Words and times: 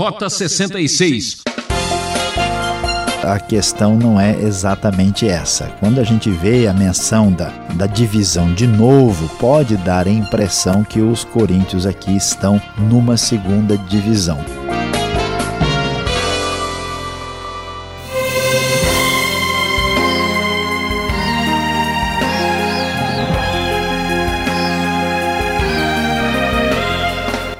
Rota 0.00 0.30
66 0.30 1.42
a 3.22 3.38
questão 3.38 3.98
não 3.98 4.18
é 4.18 4.34
exatamente 4.40 5.28
essa. 5.28 5.66
Quando 5.78 6.00
a 6.00 6.02
gente 6.02 6.30
vê 6.30 6.66
a 6.66 6.72
menção 6.72 7.30
da, 7.30 7.50
da 7.74 7.86
divisão 7.86 8.54
de 8.54 8.66
novo, 8.66 9.28
pode 9.36 9.76
dar 9.76 10.06
a 10.06 10.10
impressão 10.10 10.82
que 10.82 11.00
os 11.02 11.22
coríntios 11.22 11.84
aqui 11.84 12.16
estão 12.16 12.58
numa 12.78 13.18
segunda 13.18 13.76
divisão. 13.76 14.38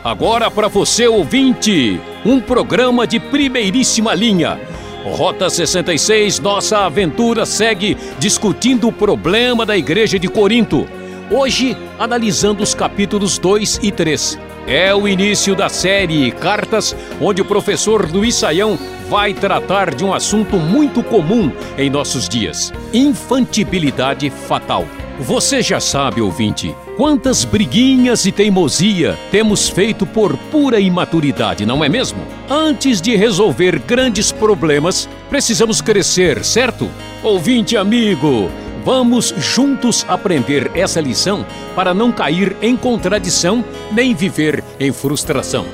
Agora 0.02 0.50
para 0.50 0.68
você 0.68 1.06
ouvinte, 1.06 2.00
um 2.24 2.40
programa 2.40 3.06
de 3.06 3.18
primeiríssima 3.18 4.14
linha 4.14 4.58
Rota 5.04 5.48
66, 5.48 6.40
nossa 6.40 6.80
aventura 6.80 7.46
segue 7.46 7.96
discutindo 8.18 8.88
o 8.88 8.92
problema 8.92 9.64
da 9.64 9.76
igreja 9.76 10.18
de 10.18 10.28
Corinto. 10.28 10.86
Hoje, 11.30 11.76
analisando 11.98 12.62
os 12.62 12.74
capítulos 12.74 13.38
2 13.38 13.80
e 13.82 13.90
3. 13.90 14.38
É 14.66 14.94
o 14.94 15.08
início 15.08 15.54
da 15.54 15.68
série 15.68 16.30
Cartas, 16.32 16.94
onde 17.20 17.40
o 17.40 17.44
professor 17.44 18.10
Luiz 18.10 18.34
Saião 18.34 18.78
vai 19.08 19.32
tratar 19.32 19.94
de 19.94 20.04
um 20.04 20.12
assunto 20.12 20.56
muito 20.56 21.02
comum 21.02 21.50
em 21.78 21.88
nossos 21.88 22.28
dias: 22.28 22.72
infantibilidade 22.92 24.28
fatal. 24.28 24.86
Você 25.20 25.60
já 25.60 25.78
sabe, 25.78 26.22
ouvinte, 26.22 26.74
quantas 26.96 27.44
briguinhas 27.44 28.24
e 28.24 28.32
teimosia 28.32 29.18
temos 29.30 29.68
feito 29.68 30.06
por 30.06 30.34
pura 30.50 30.80
imaturidade, 30.80 31.66
não 31.66 31.84
é 31.84 31.90
mesmo? 31.90 32.22
Antes 32.48 33.02
de 33.02 33.14
resolver 33.16 33.78
grandes 33.80 34.32
problemas, 34.32 35.06
precisamos 35.28 35.82
crescer, 35.82 36.42
certo? 36.42 36.88
Ouvinte 37.22 37.76
amigo, 37.76 38.50
vamos 38.82 39.34
juntos 39.36 40.06
aprender 40.08 40.70
essa 40.74 41.02
lição 41.02 41.44
para 41.76 41.92
não 41.92 42.10
cair 42.10 42.56
em 42.62 42.74
contradição 42.74 43.62
nem 43.92 44.14
viver 44.14 44.64
em 44.80 44.90
frustração. 44.90 45.66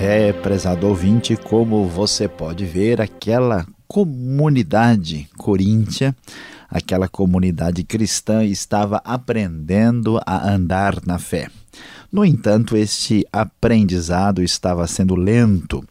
É, 0.00 0.32
prezado 0.32 0.86
ouvinte, 0.86 1.36
como 1.36 1.86
você 1.86 2.28
pode 2.28 2.64
ver, 2.64 3.00
aquela 3.00 3.66
comunidade 3.88 5.28
coríntia, 5.38 6.14
aquela 6.68 7.08
comunidade 7.08 7.82
cristã 7.82 8.44
estava 8.44 9.00
aprendendo 9.02 10.20
a 10.26 10.50
andar 10.52 11.04
na 11.06 11.18
fé. 11.18 11.48
No 12.12 12.24
entanto, 12.24 12.76
este 12.76 13.26
aprendizado 13.32 14.42
estava 14.42 14.86
sendo 14.86 15.14
lento, 15.14 15.82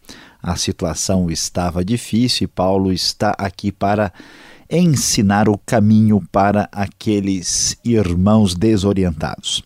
a 0.42 0.56
situação 0.56 1.30
estava 1.32 1.84
difícil 1.84 2.46
e 2.46 2.48
Paulo 2.48 2.94
está 2.94 3.32
aqui 3.38 3.72
para 3.72 4.14
ensinar 4.70 5.50
o 5.50 5.58
caminho 5.58 6.22
para 6.32 6.70
aqueles 6.72 7.78
irmãos 7.84 8.54
desorientados. 8.54 9.64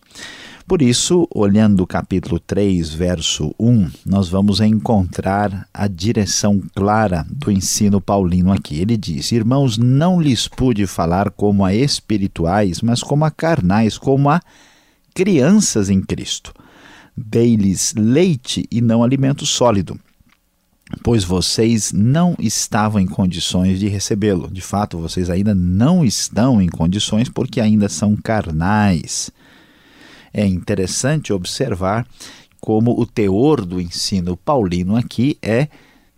Por 0.72 0.80
isso, 0.80 1.28
olhando 1.34 1.82
o 1.82 1.86
capítulo 1.86 2.40
3, 2.40 2.94
verso 2.94 3.54
1, 3.60 3.90
nós 4.06 4.30
vamos 4.30 4.58
encontrar 4.58 5.68
a 5.74 5.86
direção 5.86 6.62
clara 6.74 7.26
do 7.28 7.52
ensino 7.52 8.00
paulino 8.00 8.50
aqui. 8.50 8.80
Ele 8.80 8.96
diz: 8.96 9.32
Irmãos, 9.32 9.76
não 9.76 10.18
lhes 10.18 10.48
pude 10.48 10.86
falar 10.86 11.30
como 11.30 11.62
a 11.62 11.74
espirituais, 11.74 12.80
mas 12.80 13.02
como 13.02 13.22
a 13.26 13.30
carnais, 13.30 13.98
como 13.98 14.30
a 14.30 14.40
crianças 15.12 15.90
em 15.90 16.00
Cristo. 16.00 16.54
Dei-lhes 17.14 17.92
leite 17.94 18.66
e 18.70 18.80
não 18.80 19.04
alimento 19.04 19.44
sólido 19.44 20.00
pois 21.02 21.24
vocês 21.24 21.92
não 21.92 22.34
estavam 22.38 23.00
em 23.00 23.06
condições 23.06 23.78
de 23.78 23.88
recebê-lo. 23.88 24.50
De 24.50 24.60
fato, 24.60 24.98
vocês 24.98 25.28
ainda 25.30 25.54
não 25.54 26.02
estão 26.04 26.60
em 26.60 26.68
condições 26.68 27.28
porque 27.28 27.60
ainda 27.60 27.88
são 27.88 28.14
carnais. 28.16 29.30
É 30.32 30.46
interessante 30.46 31.32
observar 31.32 32.06
como 32.60 32.98
o 32.98 33.04
teor 33.04 33.64
do 33.64 33.80
ensino 33.80 34.36
paulino 34.36 34.96
aqui 34.96 35.36
é 35.42 35.68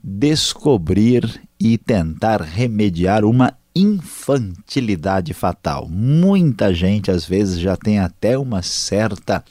descobrir 0.03 1.41
e 1.59 1.79
tentar 1.79 2.43
remediar 2.43 3.25
uma 3.25 3.55
infantilidade 3.75 5.35
fatal. 5.35 5.89
Muita 5.89 6.73
gente 6.73 7.11
às 7.11 7.25
vezes 7.25 7.59
já 7.59 7.77
tem 7.77 7.99
até 7.99 8.39
uma 8.39 8.63
certa 8.63 9.43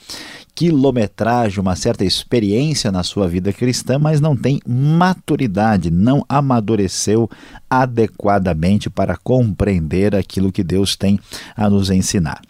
quilometragem, 0.54 1.60
uma 1.60 1.74
certa 1.74 2.04
experiência 2.04 2.90
na 2.92 3.02
sua 3.02 3.28
vida 3.28 3.52
cristã, 3.52 3.98
mas 3.98 4.20
não 4.20 4.36
tem 4.36 4.60
maturidade, 4.66 5.90
não 5.90 6.24
amadureceu 6.28 7.28
adequadamente 7.68 8.88
para 8.88 9.16
compreender 9.16 10.14
aquilo 10.14 10.52
que 10.52 10.62
Deus 10.62 10.96
tem 10.96 11.18
a 11.56 11.68
nos 11.68 11.90
ensinar. 11.90 12.40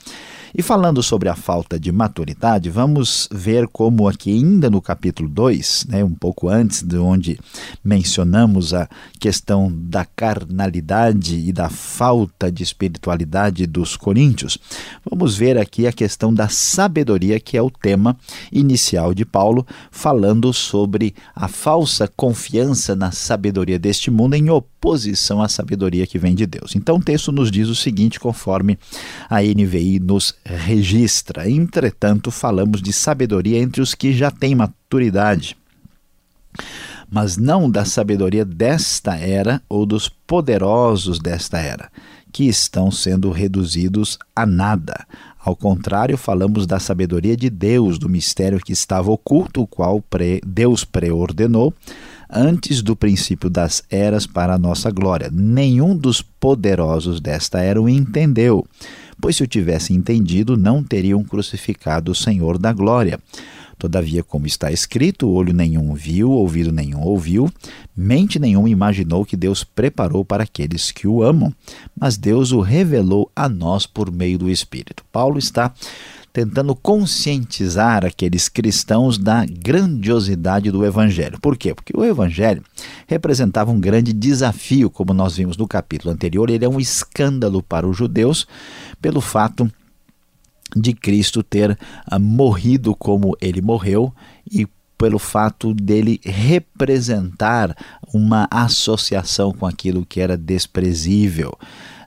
E 0.56 0.62
falando 0.62 1.02
sobre 1.02 1.28
a 1.28 1.34
falta 1.34 1.80
de 1.80 1.90
maturidade, 1.90 2.70
vamos 2.70 3.28
ver 3.32 3.66
como 3.66 4.06
aqui 4.06 4.32
ainda 4.32 4.70
no 4.70 4.80
capítulo 4.80 5.28
2, 5.28 5.86
né, 5.88 6.04
um 6.04 6.14
pouco 6.14 6.48
antes 6.48 6.80
de 6.80 6.96
onde 6.96 7.40
mencionamos 7.82 8.72
a 8.72 8.88
questão 9.18 9.68
da 9.74 10.04
carnalidade 10.04 11.34
e 11.34 11.52
da 11.52 11.68
falta 11.68 12.52
de 12.52 12.62
espiritualidade 12.62 13.66
dos 13.66 13.96
coríntios, 13.96 14.56
vamos 15.04 15.36
ver 15.36 15.58
aqui 15.58 15.88
a 15.88 15.92
questão 15.92 16.32
da 16.32 16.48
sabedoria, 16.48 17.40
que 17.40 17.56
é 17.56 17.62
o 17.62 17.68
tema 17.68 18.16
inicial 18.52 19.12
de 19.12 19.24
Paulo, 19.24 19.66
falando 19.90 20.52
sobre 20.52 21.16
a 21.34 21.48
falsa 21.48 22.06
confiança 22.06 22.94
na 22.94 23.10
sabedoria 23.10 23.78
deste 23.78 24.08
mundo 24.08 24.34
em 24.34 24.50
oposição 24.50 25.42
à 25.42 25.48
sabedoria 25.48 26.06
que 26.06 26.18
vem 26.18 26.34
de 26.34 26.46
Deus. 26.46 26.76
Então 26.76 26.98
o 26.98 27.02
texto 27.02 27.32
nos 27.32 27.50
diz 27.50 27.68
o 27.68 27.74
seguinte, 27.74 28.20
conforme 28.20 28.78
a 29.28 29.42
NVI 29.42 29.98
nos 29.98 30.32
registra. 30.44 31.48
Entretanto, 31.48 32.30
falamos 32.30 32.82
de 32.82 32.92
sabedoria 32.92 33.58
entre 33.58 33.80
os 33.80 33.94
que 33.94 34.12
já 34.12 34.30
têm 34.30 34.54
maturidade, 34.54 35.56
mas 37.10 37.36
não 37.36 37.70
da 37.70 37.84
sabedoria 37.84 38.44
desta 38.44 39.16
era 39.16 39.62
ou 39.68 39.86
dos 39.86 40.08
poderosos 40.08 41.18
desta 41.18 41.58
era, 41.58 41.90
que 42.32 42.44
estão 42.44 42.90
sendo 42.90 43.30
reduzidos 43.30 44.18
a 44.34 44.44
nada. 44.44 45.06
Ao 45.38 45.54
contrário, 45.54 46.16
falamos 46.16 46.66
da 46.66 46.80
sabedoria 46.80 47.36
de 47.36 47.50
Deus, 47.50 47.98
do 47.98 48.08
mistério 48.08 48.58
que 48.58 48.72
estava 48.72 49.10
oculto, 49.10 49.62
o 49.62 49.66
qual 49.66 50.02
Deus 50.44 50.84
preordenou 50.84 51.72
antes 52.30 52.82
do 52.82 52.96
princípio 52.96 53.50
das 53.50 53.84
eras 53.90 54.26
para 54.26 54.54
a 54.54 54.58
nossa 54.58 54.90
glória. 54.90 55.30
Nenhum 55.30 55.96
dos 55.96 56.22
poderosos 56.22 57.20
desta 57.20 57.60
era 57.60 57.80
o 57.80 57.88
entendeu 57.88 58.66
pois 59.20 59.36
se 59.36 59.42
o 59.42 59.46
tivessem 59.46 59.96
entendido, 59.96 60.56
não 60.56 60.82
teriam 60.82 61.22
crucificado 61.22 62.12
o 62.12 62.14
Senhor 62.14 62.58
da 62.58 62.72
glória. 62.72 63.18
Todavia, 63.78 64.22
como 64.22 64.46
está 64.46 64.70
escrito, 64.70 65.28
olho 65.28 65.52
nenhum 65.52 65.94
viu, 65.94 66.30
ouvido 66.30 66.72
nenhum 66.72 67.02
ouviu, 67.02 67.50
mente 67.96 68.38
nenhuma 68.38 68.70
imaginou 68.70 69.24
que 69.24 69.36
Deus 69.36 69.64
preparou 69.64 70.24
para 70.24 70.44
aqueles 70.44 70.90
que 70.90 71.06
o 71.06 71.22
amam, 71.22 71.52
mas 71.98 72.16
Deus 72.16 72.52
o 72.52 72.60
revelou 72.60 73.30
a 73.34 73.48
nós 73.48 73.84
por 73.86 74.10
meio 74.10 74.38
do 74.38 74.50
Espírito. 74.50 75.04
Paulo 75.12 75.38
está 75.38 75.72
tentando 76.34 76.74
conscientizar 76.74 78.04
aqueles 78.04 78.48
cristãos 78.48 79.16
da 79.16 79.46
grandiosidade 79.46 80.68
do 80.68 80.84
Evangelho. 80.84 81.38
Por 81.40 81.56
quê? 81.56 81.72
Porque 81.72 81.96
o 81.96 82.04
Evangelho 82.04 82.60
representava 83.06 83.70
um 83.70 83.78
grande 83.78 84.12
desafio, 84.12 84.90
como 84.90 85.14
nós 85.14 85.36
vimos 85.36 85.56
no 85.56 85.68
capítulo 85.68 86.12
anterior, 86.12 86.50
ele 86.50 86.64
é 86.64 86.68
um 86.68 86.80
escândalo 86.80 87.62
para 87.62 87.86
os 87.86 87.96
judeus 87.96 88.48
pelo 89.00 89.20
fato 89.20 89.70
de 90.74 90.92
Cristo 90.92 91.40
ter 91.40 91.78
uh, 92.10 92.18
morrido 92.18 92.96
como 92.96 93.36
ele 93.40 93.62
morreu 93.62 94.12
e 94.50 94.66
pelo 94.98 95.20
fato 95.20 95.72
dele 95.72 96.20
representar 96.24 97.76
uma 98.12 98.48
associação 98.50 99.52
com 99.52 99.66
aquilo 99.66 100.04
que 100.04 100.20
era 100.20 100.36
desprezível. 100.36 101.56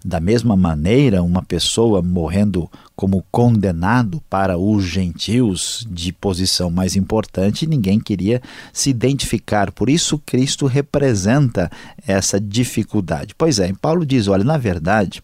Da 0.03 0.19
mesma 0.19 0.57
maneira, 0.57 1.23
uma 1.23 1.43
pessoa 1.43 2.01
morrendo 2.01 2.69
como 2.97 3.23
condenado 3.29 4.19
para 4.27 4.57
os 4.57 4.83
gentios 4.83 5.85
de 5.87 6.11
posição 6.11 6.71
mais 6.71 6.95
importante, 6.95 7.67
ninguém 7.67 7.99
queria 7.99 8.41
se 8.73 8.89
identificar. 8.89 9.71
Por 9.71 9.87
isso, 9.87 10.19
Cristo 10.25 10.65
representa 10.65 11.69
essa 12.07 12.39
dificuldade. 12.41 13.35
Pois 13.37 13.59
é, 13.59 13.71
Paulo 13.79 14.03
diz: 14.03 14.27
olha, 14.27 14.43
na 14.43 14.57
verdade, 14.57 15.21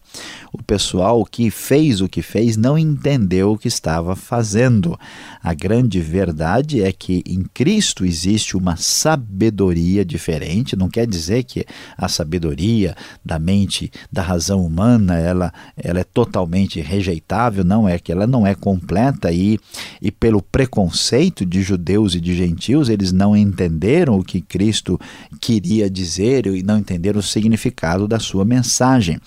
o 0.54 0.62
pessoal 0.62 1.24
que 1.24 1.50
fez 1.50 2.00
o 2.00 2.08
que 2.08 2.22
fez 2.22 2.56
não 2.56 2.78
entendeu 2.78 3.52
o 3.52 3.58
que 3.58 3.68
estava 3.68 4.14
fazendo. 4.14 4.98
A 5.42 5.52
grande 5.52 6.00
verdade 6.00 6.82
é 6.82 6.92
que 6.92 7.22
em 7.26 7.42
Cristo 7.42 8.04
existe 8.04 8.56
uma 8.56 8.76
sabedoria 8.76 10.04
diferente, 10.04 10.76
não 10.76 10.88
quer 10.88 11.06
dizer 11.06 11.42
que 11.42 11.66
a 11.98 12.08
sabedoria 12.08 12.94
da 13.24 13.38
mente, 13.38 13.90
da 14.12 14.22
razão 14.22 14.64
humana, 14.64 15.18
ela, 15.18 15.52
ela 15.76 16.00
é 16.00 16.04
totalmente 16.04 16.80
rejeitável 16.80 17.64
não 17.64 17.88
é 17.88 17.98
que 17.98 18.12
ela 18.12 18.26
não 18.26 18.46
é 18.46 18.54
completa 18.54 19.32
e, 19.32 19.58
e 20.00 20.10
pelo 20.10 20.40
preconceito 20.40 21.44
de 21.44 21.62
judeus 21.62 22.14
e 22.14 22.20
de 22.20 22.34
gentios, 22.36 22.88
eles 22.88 23.10
não 23.10 23.36
entenderam 23.36 24.18
o 24.18 24.24
que 24.24 24.40
Cristo 24.40 25.00
queria 25.40 25.90
dizer 25.90 26.46
e 26.46 26.62
não 26.62 26.78
entenderam 26.78 27.18
o 27.18 27.22
significado 27.22 28.06
da 28.06 28.20
sua 28.20 28.44
mensagem. 28.44 29.18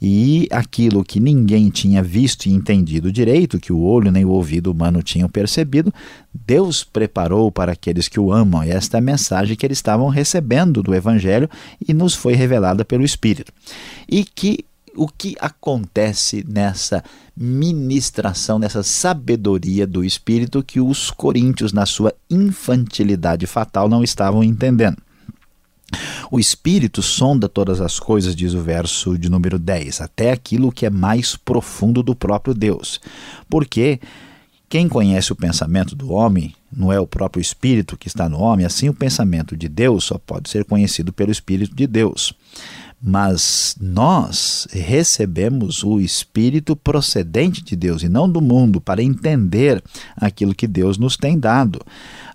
E 0.00 0.48
aquilo 0.72 1.04
que 1.04 1.20
ninguém 1.20 1.68
tinha 1.68 2.02
visto 2.02 2.46
e 2.46 2.50
entendido 2.50 3.12
direito, 3.12 3.60
que 3.60 3.74
o 3.74 3.82
olho 3.82 4.10
nem 4.10 4.24
o 4.24 4.30
ouvido 4.30 4.72
humano 4.72 5.02
tinham 5.02 5.28
percebido, 5.28 5.92
Deus 6.32 6.82
preparou 6.82 7.52
para 7.52 7.72
aqueles 7.72 8.08
que 8.08 8.18
o 8.18 8.32
amam. 8.32 8.64
E 8.64 8.70
esta 8.70 8.96
é 8.96 8.98
a 8.98 9.02
mensagem 9.02 9.54
que 9.54 9.66
eles 9.66 9.76
estavam 9.76 10.08
recebendo 10.08 10.82
do 10.82 10.94
Evangelho 10.94 11.48
e 11.86 11.92
nos 11.92 12.14
foi 12.14 12.32
revelada 12.32 12.86
pelo 12.86 13.04
Espírito. 13.04 13.52
E 14.08 14.24
que 14.24 14.64
o 14.96 15.06
que 15.06 15.36
acontece 15.38 16.44
nessa 16.48 17.04
ministração, 17.36 18.58
nessa 18.58 18.82
sabedoria 18.82 19.86
do 19.86 20.02
Espírito 20.02 20.62
que 20.62 20.80
os 20.80 21.10
coríntios, 21.10 21.72
na 21.72 21.84
sua 21.84 22.14
infantilidade 22.30 23.46
fatal, 23.46 23.90
não 23.90 24.02
estavam 24.02 24.42
entendendo. 24.42 24.96
O 26.30 26.38
Espírito 26.40 27.02
sonda 27.02 27.48
todas 27.48 27.80
as 27.80 28.00
coisas, 28.00 28.34
diz 28.34 28.54
o 28.54 28.62
verso 28.62 29.18
de 29.18 29.28
número 29.28 29.58
10, 29.58 30.00
até 30.00 30.32
aquilo 30.32 30.72
que 30.72 30.86
é 30.86 30.90
mais 30.90 31.36
profundo 31.36 32.02
do 32.02 32.14
próprio 32.14 32.54
Deus. 32.54 33.00
Porque 33.48 34.00
quem 34.68 34.88
conhece 34.88 35.32
o 35.32 35.36
pensamento 35.36 35.94
do 35.94 36.12
homem 36.12 36.54
não 36.74 36.90
é 36.90 36.98
o 36.98 37.06
próprio 37.06 37.40
Espírito 37.40 37.96
que 37.96 38.08
está 38.08 38.28
no 38.28 38.38
homem, 38.38 38.64
assim 38.64 38.88
o 38.88 38.94
pensamento 38.94 39.56
de 39.56 39.68
Deus 39.68 40.04
só 40.04 40.16
pode 40.18 40.48
ser 40.48 40.64
conhecido 40.64 41.12
pelo 41.12 41.30
Espírito 41.30 41.74
de 41.74 41.86
Deus 41.86 42.34
mas 43.04 43.74
nós 43.80 44.68
recebemos 44.70 45.82
o 45.82 45.98
Espírito 45.98 46.76
procedente 46.76 47.64
de 47.64 47.74
Deus 47.74 48.04
e 48.04 48.08
não 48.08 48.30
do 48.30 48.40
mundo 48.40 48.80
para 48.80 49.02
entender 49.02 49.82
aquilo 50.16 50.54
que 50.54 50.68
Deus 50.68 50.96
nos 50.96 51.16
tem 51.16 51.36
dado. 51.36 51.80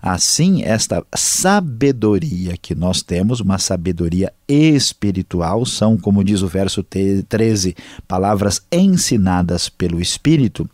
Assim, 0.02 0.62
esta 0.62 1.02
sabedoria 1.14 2.54
que 2.60 2.74
nós 2.74 3.02
temos, 3.02 3.40
uma 3.40 3.58
sabedoria 3.58 4.30
espiritual, 4.46 5.64
são, 5.64 5.96
como 5.96 6.22
diz 6.22 6.42
o 6.42 6.46
verso 6.46 6.82
13, 6.82 7.74
palavras 8.06 8.60
ensinadas 8.70 9.70
pelo 9.70 10.00
Espírito, 10.00 10.68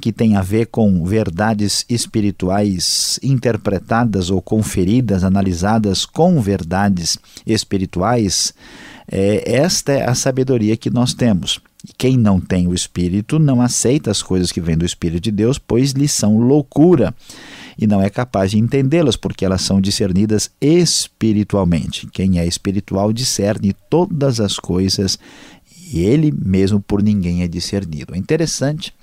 que 0.00 0.12
tem 0.12 0.36
a 0.36 0.42
ver 0.42 0.66
com 0.66 1.04
verdades 1.04 1.84
espirituais 1.88 3.18
interpretadas 3.22 4.30
ou 4.30 4.40
conferidas, 4.40 5.24
analisadas 5.24 6.04
com 6.04 6.40
verdades 6.40 7.18
espirituais 7.46 8.54
é, 9.10 9.56
esta 9.56 9.92
é 9.92 10.08
a 10.08 10.14
sabedoria 10.14 10.76
que 10.76 10.88
nós 10.88 11.12
temos. 11.12 11.60
E 11.86 11.92
quem 11.96 12.16
não 12.16 12.40
tem 12.40 12.68
o 12.68 12.74
Espírito 12.74 13.38
não 13.38 13.60
aceita 13.60 14.10
as 14.10 14.22
coisas 14.22 14.52
que 14.52 14.60
vêm 14.60 14.76
do 14.78 14.84
Espírito 14.84 15.24
de 15.24 15.32
Deus, 15.32 15.58
pois 15.58 15.92
lhes 15.92 16.12
são 16.12 16.38
loucura 16.38 17.12
e 17.76 17.86
não 17.86 18.00
é 18.00 18.08
capaz 18.08 18.52
de 18.52 18.58
entendê-las, 18.58 19.16
porque 19.16 19.44
elas 19.44 19.62
são 19.62 19.80
discernidas 19.80 20.50
espiritualmente. 20.60 22.06
Quem 22.12 22.38
é 22.38 22.46
espiritual 22.46 23.12
discerne 23.12 23.74
todas 23.88 24.38
as 24.38 24.58
coisas 24.58 25.18
e 25.92 26.00
ele 26.00 26.30
mesmo 26.30 26.80
por 26.80 27.02
ninguém 27.02 27.42
é 27.42 27.48
discernido. 27.48 28.14
É 28.14 28.18
interessante 28.18 28.94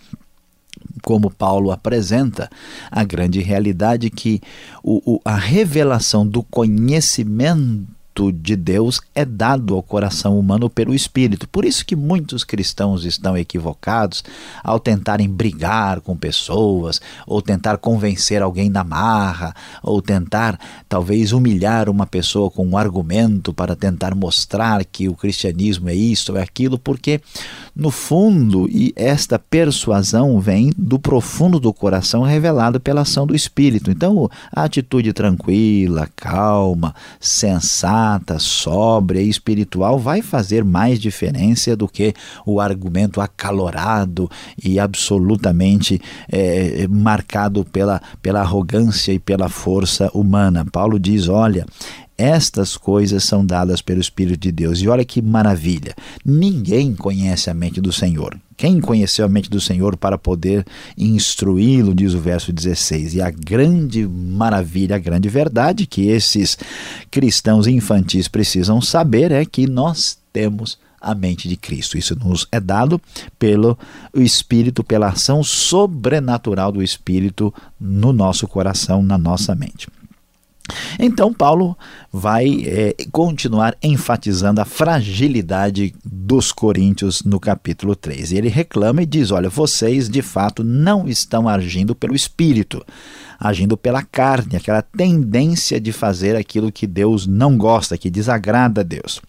como 1.01 1.31
Paulo 1.31 1.71
apresenta 1.71 2.49
a 2.91 3.03
grande 3.03 3.41
realidade 3.41 4.09
que 4.09 4.39
o, 4.83 5.15
o, 5.15 5.21
a 5.25 5.35
revelação 5.35 6.25
do 6.25 6.43
conhecimento 6.43 7.96
De 8.33 8.55
Deus 8.55 8.99
é 9.13 9.23
dado 9.23 9.75
ao 9.75 9.83
coração 9.83 10.39
humano 10.39 10.71
pelo 10.71 10.95
Espírito. 10.95 11.47
Por 11.47 11.63
isso 11.63 11.85
que 11.85 11.95
muitos 11.95 12.43
cristãos 12.43 13.05
estão 13.05 13.37
equivocados 13.37 14.23
ao 14.63 14.79
tentarem 14.79 15.29
brigar 15.29 16.01
com 16.01 16.17
pessoas, 16.17 16.99
ou 17.27 17.43
tentar 17.43 17.77
convencer 17.77 18.41
alguém 18.41 18.71
na 18.71 18.83
marra, 18.83 19.53
ou 19.83 20.01
tentar 20.01 20.59
talvez 20.89 21.31
humilhar 21.31 21.89
uma 21.89 22.07
pessoa 22.07 22.49
com 22.49 22.65
um 22.65 22.75
argumento 22.75 23.53
para 23.53 23.75
tentar 23.75 24.15
mostrar 24.15 24.83
que 24.83 25.07
o 25.07 25.13
cristianismo 25.13 25.87
é 25.87 25.93
isso 25.93 26.31
ou 26.31 26.39
é 26.39 26.41
aquilo, 26.41 26.79
porque 26.79 27.21
no 27.75 27.91
fundo, 27.91 28.67
e 28.67 28.91
esta 28.95 29.37
persuasão 29.37 30.39
vem 30.39 30.71
do 30.75 30.97
profundo 30.97 31.59
do 31.59 31.71
coração 31.71 32.23
revelado 32.23 32.79
pela 32.79 33.01
ação 33.01 33.27
do 33.27 33.35
Espírito. 33.35 33.91
Então, 33.91 34.27
a 34.51 34.63
atitude 34.63 35.13
tranquila, 35.13 36.09
calma, 36.15 36.95
sensata, 37.19 38.06
sóbria 38.39 39.21
e 39.21 39.29
espiritual 39.29 39.99
vai 39.99 40.21
fazer 40.21 40.63
mais 40.63 40.99
diferença 40.99 41.75
do 41.75 41.87
que 41.87 42.13
o 42.45 42.59
argumento 42.59 43.19
acalorado 43.19 44.29
e 44.63 44.79
absolutamente 44.79 45.99
é, 46.29 46.87
marcado 46.87 47.65
pela, 47.65 48.01
pela 48.21 48.41
arrogância 48.41 49.11
e 49.11 49.19
pela 49.19 49.49
força 49.49 50.09
humana. 50.13 50.65
Paulo 50.65 50.99
diz: 50.99 51.27
olha, 51.27 51.65
estas 52.17 52.75
coisas 52.77 53.23
são 53.23 53.45
dadas 53.45 53.81
pelo 53.81 54.01
Espírito 54.01 54.39
de 54.39 54.51
Deus. 54.51 54.81
E 54.81 54.87
olha 54.87 55.05
que 55.05 55.21
maravilha! 55.21 55.93
Ninguém 56.25 56.95
conhece 56.95 57.49
a 57.49 57.53
mente 57.53 57.79
do 57.79 57.91
Senhor. 57.91 58.37
Quem 58.57 58.81
conheceu 58.81 59.23
a 59.23 59.29
mente 59.29 59.51
do 59.51 59.61
Senhor 59.61 59.95
para 59.95 60.17
poder 60.17 60.65
instruí-lo, 60.97 61.93
diz 61.93 62.15
o 62.15 62.19
verso 62.19 62.51
16. 62.51 63.13
E 63.13 63.21
a 63.21 63.29
grande 63.29 64.07
maravilha, 64.07 64.95
a 64.95 64.99
grande 64.99 65.29
verdade 65.29 65.85
que 65.85 66.07
esses 66.07 66.57
cristãos 67.11 67.67
infantis 67.67 68.27
precisam 68.27 68.81
saber 68.81 69.31
é 69.31 69.45
que 69.45 69.67
nós 69.67 70.17
temos 70.33 70.79
a 70.99 71.13
mente 71.13 71.47
de 71.47 71.55
Cristo. 71.55 71.99
Isso 71.99 72.15
nos 72.15 72.47
é 72.51 72.59
dado 72.59 72.99
pelo 73.37 73.77
Espírito, 74.15 74.83
pela 74.83 75.09
ação 75.09 75.43
sobrenatural 75.43 76.71
do 76.71 76.81
Espírito 76.81 77.53
no 77.79 78.11
nosso 78.11 78.47
coração, 78.47 79.03
na 79.03 79.19
nossa 79.19 79.53
mente. 79.53 79.87
Então, 80.99 81.33
Paulo 81.33 81.77
vai 82.17 82.63
é, 82.65 82.95
continuar 83.11 83.77
enfatizando 83.81 84.59
a 84.59 84.65
fragilidade 84.65 85.93
dos 86.03 86.51
coríntios 86.51 87.21
no 87.21 87.39
capítulo 87.39 87.95
3. 87.95 88.31
E 88.31 88.37
ele 88.37 88.49
reclama 88.49 89.03
e 89.03 89.05
diz: 89.05 89.29
Olha, 89.29 89.49
vocês 89.49 90.09
de 90.09 90.21
fato 90.23 90.63
não 90.63 91.07
estão 91.07 91.47
agindo 91.47 91.93
pelo 91.93 92.15
espírito, 92.15 92.83
agindo 93.39 93.77
pela 93.77 94.01
carne, 94.01 94.55
aquela 94.55 94.81
tendência 94.81 95.79
de 95.79 95.91
fazer 95.91 96.35
aquilo 96.35 96.71
que 96.71 96.87
Deus 96.87 97.27
não 97.27 97.55
gosta, 97.55 97.97
que 97.97 98.09
desagrada 98.09 98.81
a 98.81 98.83
Deus. 98.83 99.21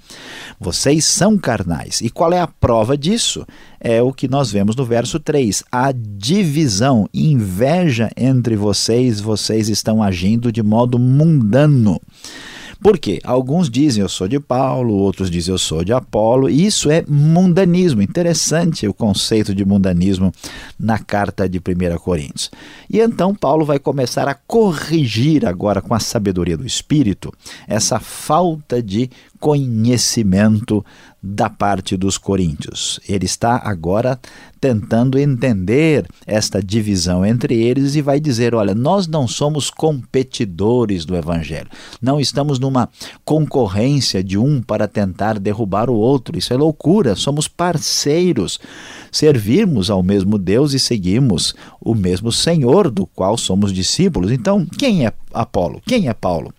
Vocês 0.58 1.04
são 1.04 1.36
carnais. 1.36 2.00
E 2.00 2.08
qual 2.08 2.32
é 2.32 2.40
a 2.40 2.46
prova 2.46 2.96
disso? 2.96 3.46
É 3.78 4.00
o 4.00 4.12
que 4.12 4.26
nós 4.26 4.50
vemos 4.50 4.74
no 4.74 4.84
verso 4.84 5.20
3. 5.20 5.62
A 5.70 5.92
divisão, 5.92 7.06
inveja 7.12 8.10
entre 8.16 8.56
vocês, 8.56 9.20
vocês 9.20 9.68
estão 9.68 10.02
agindo 10.02 10.50
de 10.50 10.62
modo 10.62 10.98
mundano. 10.98 12.00
Por 12.80 12.96
quê? 12.96 13.20
Alguns 13.24 13.68
dizem 13.68 14.02
eu 14.02 14.08
sou 14.08 14.28
de 14.28 14.38
Paulo, 14.38 14.94
outros 14.94 15.30
dizem 15.30 15.52
eu 15.52 15.58
sou 15.58 15.82
de 15.82 15.92
Apolo, 15.92 16.48
e 16.48 16.64
isso 16.64 16.90
é 16.90 17.04
mundanismo. 17.08 18.00
Interessante 18.00 18.86
o 18.86 18.94
conceito 18.94 19.52
de 19.52 19.64
mundanismo 19.64 20.32
na 20.78 20.98
carta 20.98 21.48
de 21.48 21.58
1 21.58 21.98
Coríntios. 21.98 22.50
E 22.88 23.00
então 23.00 23.34
Paulo 23.34 23.64
vai 23.64 23.80
começar 23.80 24.28
a 24.28 24.34
corrigir 24.34 25.44
agora 25.44 25.82
com 25.82 25.92
a 25.92 25.98
sabedoria 25.98 26.56
do 26.56 26.66
Espírito 26.66 27.32
essa 27.66 27.98
falta 27.98 28.80
de 28.80 29.10
conhecimento 29.40 30.84
da 31.22 31.50
parte 31.50 31.96
dos 31.96 32.16
coríntios. 32.16 33.00
Ele 33.08 33.26
está 33.26 33.60
agora 33.64 34.18
tentando 34.60 35.18
entender 35.18 36.06
esta 36.26 36.62
divisão 36.62 37.24
entre 37.24 37.54
eles 37.54 37.94
e 37.94 38.02
vai 38.02 38.20
dizer: 38.20 38.54
olha, 38.54 38.74
nós 38.74 39.06
não 39.06 39.26
somos 39.26 39.70
competidores 39.70 41.04
do 41.04 41.16
evangelho, 41.16 41.68
não 42.00 42.20
estamos 42.20 42.58
numa 42.58 42.88
concorrência 43.24 44.22
de 44.22 44.38
um 44.38 44.62
para 44.62 44.86
tentar 44.86 45.38
derrubar 45.38 45.90
o 45.90 45.94
outro. 45.94 46.38
Isso 46.38 46.52
é 46.52 46.56
loucura, 46.56 47.16
somos 47.16 47.48
parceiros. 47.48 48.58
Servirmos 49.10 49.90
ao 49.90 50.02
mesmo 50.02 50.38
Deus 50.38 50.74
e 50.74 50.78
seguimos 50.78 51.54
o 51.80 51.94
mesmo 51.94 52.30
Senhor 52.30 52.90
do 52.90 53.06
qual 53.06 53.36
somos 53.36 53.72
discípulos. 53.72 54.30
Então, 54.30 54.66
quem 54.66 55.06
é 55.06 55.12
Apolo? 55.32 55.80
Quem 55.86 56.08
é 56.08 56.14
Paulo? 56.14 56.52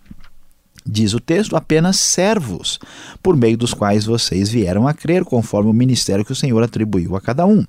Diz 0.91 1.13
o 1.13 1.19
texto, 1.19 1.55
apenas 1.55 1.97
servos, 1.97 2.79
por 3.21 3.37
meio 3.37 3.55
dos 3.55 3.75
quais 3.75 4.05
vocês 4.05 4.49
vieram 4.49 4.87
a 4.87 4.93
crer, 4.93 5.23
conforme 5.23 5.69
o 5.69 5.73
ministério 5.73 6.25
que 6.25 6.31
o 6.31 6.35
Senhor 6.35 6.63
atribuiu 6.63 7.15
a 7.15 7.21
cada 7.21 7.45
um. 7.45 7.63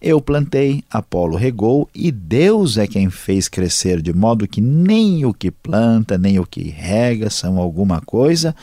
Eu 0.00 0.20
plantei, 0.20 0.82
Apolo 0.90 1.36
regou, 1.36 1.88
e 1.94 2.10
Deus 2.10 2.76
é 2.76 2.88
quem 2.88 3.08
fez 3.08 3.48
crescer, 3.48 4.02
de 4.02 4.12
modo 4.12 4.48
que 4.48 4.60
nem 4.60 5.24
o 5.24 5.32
que 5.32 5.50
planta, 5.50 6.18
nem 6.18 6.40
o 6.40 6.46
que 6.46 6.70
rega 6.70 7.30
são 7.30 7.58
alguma 7.58 8.00
coisa, 8.00 8.54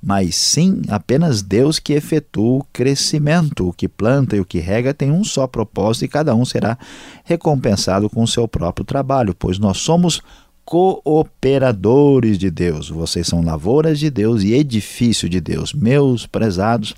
mas 0.00 0.36
sim 0.36 0.82
apenas 0.88 1.42
Deus 1.42 1.80
que 1.80 1.92
efetua 1.94 2.58
o 2.58 2.66
crescimento. 2.72 3.68
O 3.68 3.72
que 3.72 3.88
planta 3.88 4.36
e 4.36 4.40
o 4.40 4.44
que 4.44 4.60
rega 4.60 4.94
tem 4.94 5.10
um 5.10 5.24
só 5.24 5.48
propósito, 5.48 6.04
e 6.04 6.08
cada 6.08 6.34
um 6.34 6.44
será 6.44 6.78
recompensado 7.24 8.08
com 8.08 8.22
o 8.22 8.28
seu 8.28 8.46
próprio 8.46 8.84
trabalho, 8.84 9.34
pois 9.36 9.58
nós 9.58 9.78
somos 9.78 10.22
cooperadores 10.64 12.38
de 12.38 12.50
Deus. 12.50 12.88
Vocês 12.88 13.26
são 13.26 13.42
lavouras 13.42 13.98
de 13.98 14.10
Deus 14.10 14.42
e 14.42 14.54
edifício 14.54 15.28
de 15.28 15.40
Deus. 15.40 15.72
Meus 15.72 16.26
prezados, 16.26 16.94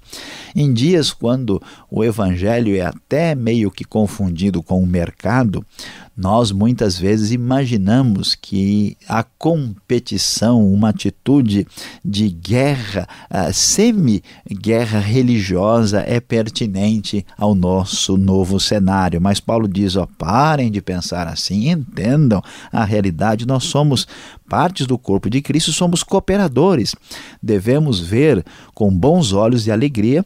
em 0.54 0.72
dias 0.72 1.12
quando 1.12 1.60
o 1.90 2.04
evangelho 2.04 2.76
é 2.76 2.82
até 2.82 3.34
meio 3.34 3.70
que 3.70 3.84
confundido 3.84 4.62
com 4.62 4.82
o 4.82 4.86
mercado, 4.86 5.64
nós 6.16 6.50
muitas 6.50 6.98
vezes 6.98 7.30
imaginamos 7.30 8.34
que 8.34 8.96
a 9.06 9.22
competição, 9.22 10.66
uma 10.66 10.88
atitude 10.88 11.66
de 12.02 12.30
guerra, 12.30 13.06
semi-guerra 13.52 14.98
religiosa 14.98 16.02
é 16.06 16.18
pertinente 16.18 17.26
ao 17.36 17.54
nosso 17.54 18.16
novo 18.16 18.58
cenário. 18.58 19.20
Mas 19.20 19.40
Paulo 19.40 19.68
diz: 19.68 19.94
ó, 19.96 20.08
parem 20.18 20.70
de 20.70 20.80
pensar 20.80 21.26
assim, 21.26 21.68
entendam 21.70 22.42
a 22.72 22.82
realidade. 22.82 23.46
Nós 23.46 23.55
somos 23.60 24.06
partes 24.48 24.86
do 24.86 24.98
corpo 24.98 25.28
de 25.28 25.40
Cristo, 25.42 25.72
somos 25.72 26.02
cooperadores. 26.02 26.94
Devemos 27.42 28.00
ver 28.00 28.44
com 28.74 28.90
bons 28.90 29.32
olhos 29.32 29.66
e 29.66 29.70
alegria 29.70 30.24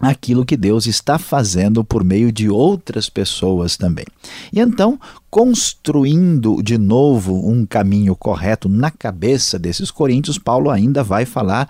aquilo 0.00 0.44
que 0.44 0.56
Deus 0.56 0.86
está 0.86 1.18
fazendo 1.18 1.84
por 1.84 2.02
meio 2.02 2.32
de 2.32 2.48
outras 2.48 3.08
pessoas 3.08 3.76
também. 3.76 4.04
E 4.52 4.60
então, 4.60 4.98
construindo 5.34 6.62
de 6.62 6.78
novo 6.78 7.50
um 7.50 7.66
caminho 7.66 8.14
correto 8.14 8.68
na 8.68 8.88
cabeça 8.88 9.58
desses 9.58 9.90
coríntios, 9.90 10.38
Paulo 10.38 10.70
ainda 10.70 11.02
vai 11.02 11.24
falar 11.24 11.68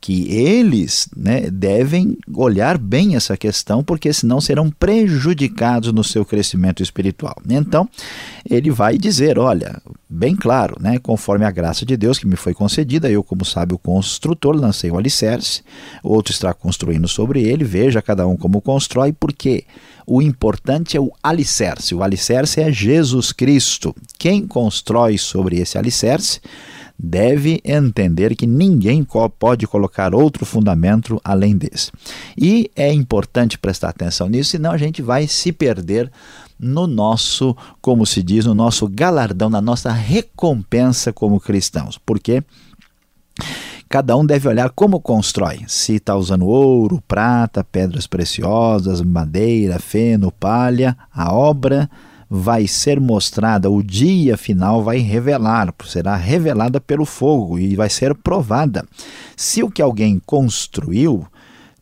que 0.00 0.28
eles 0.32 1.08
né, 1.16 1.48
devem 1.48 2.18
olhar 2.34 2.76
bem 2.76 3.14
essa 3.14 3.36
questão, 3.36 3.84
porque 3.84 4.12
senão 4.12 4.40
serão 4.40 4.68
prejudicados 4.68 5.92
no 5.92 6.02
seu 6.02 6.24
crescimento 6.24 6.82
espiritual. 6.82 7.36
Então, 7.48 7.88
ele 8.50 8.72
vai 8.72 8.98
dizer: 8.98 9.38
olha, 9.38 9.80
bem 10.10 10.34
claro, 10.34 10.76
né, 10.80 10.98
conforme 10.98 11.44
a 11.44 11.52
graça 11.52 11.86
de 11.86 11.96
Deus 11.96 12.18
que 12.18 12.26
me 12.26 12.34
foi 12.34 12.52
concedida, 12.52 13.08
eu, 13.08 13.22
como 13.22 13.44
sábio 13.44 13.78
construtor, 13.78 14.56
lancei 14.56 14.90
o 14.90 14.98
alicerce, 14.98 15.62
outro 16.02 16.32
está 16.32 16.52
construindo 16.52 17.06
sobre 17.06 17.44
ele, 17.44 17.62
veja 17.62 18.02
cada 18.02 18.26
um 18.26 18.36
como 18.36 18.60
constrói, 18.60 19.12
porque 19.12 19.64
o 20.06 20.20
importante 20.20 20.96
é 20.96 21.00
o 21.00 21.12
alicerce. 21.22 21.94
O 21.94 22.02
alicerce 22.02 22.60
é 22.60 22.72
Jesus 22.72 23.32
Cristo. 23.32 23.94
Quem 24.18 24.46
constrói 24.46 25.18
sobre 25.18 25.58
esse 25.58 25.78
alicerce 25.78 26.40
deve 26.98 27.60
entender 27.64 28.36
que 28.36 28.46
ninguém 28.46 29.06
pode 29.38 29.66
colocar 29.66 30.14
outro 30.14 30.46
fundamento 30.46 31.20
além 31.24 31.56
desse. 31.56 31.90
E 32.38 32.70
é 32.76 32.92
importante 32.92 33.58
prestar 33.58 33.88
atenção 33.88 34.28
nisso, 34.28 34.50
senão 34.50 34.70
a 34.70 34.78
gente 34.78 35.02
vai 35.02 35.26
se 35.26 35.52
perder 35.52 36.10
no 36.58 36.86
nosso, 36.86 37.56
como 37.80 38.06
se 38.06 38.22
diz, 38.22 38.44
no 38.46 38.54
nosso 38.54 38.86
galardão, 38.88 39.50
na 39.50 39.60
nossa 39.60 39.90
recompensa 39.90 41.12
como 41.12 41.40
cristãos. 41.40 41.98
Porque 41.98 42.42
cada 43.94 44.16
um 44.16 44.26
deve 44.26 44.48
olhar 44.48 44.70
como 44.70 44.98
constrói. 44.98 45.60
Se 45.68 45.94
está 45.94 46.16
usando 46.16 46.48
ouro, 46.48 47.00
prata, 47.06 47.62
pedras 47.62 48.08
preciosas, 48.08 49.00
madeira, 49.00 49.78
feno, 49.78 50.32
palha, 50.32 50.96
a 51.14 51.32
obra 51.32 51.88
vai 52.28 52.66
ser 52.66 52.98
mostrada, 52.98 53.70
o 53.70 53.84
dia 53.84 54.36
final 54.36 54.82
vai 54.82 54.98
revelar, 54.98 55.72
será 55.84 56.16
revelada 56.16 56.80
pelo 56.80 57.04
fogo 57.04 57.56
e 57.56 57.76
vai 57.76 57.88
ser 57.88 58.16
provada. 58.16 58.84
Se 59.36 59.62
o 59.62 59.70
que 59.70 59.80
alguém 59.80 60.20
construiu 60.26 61.24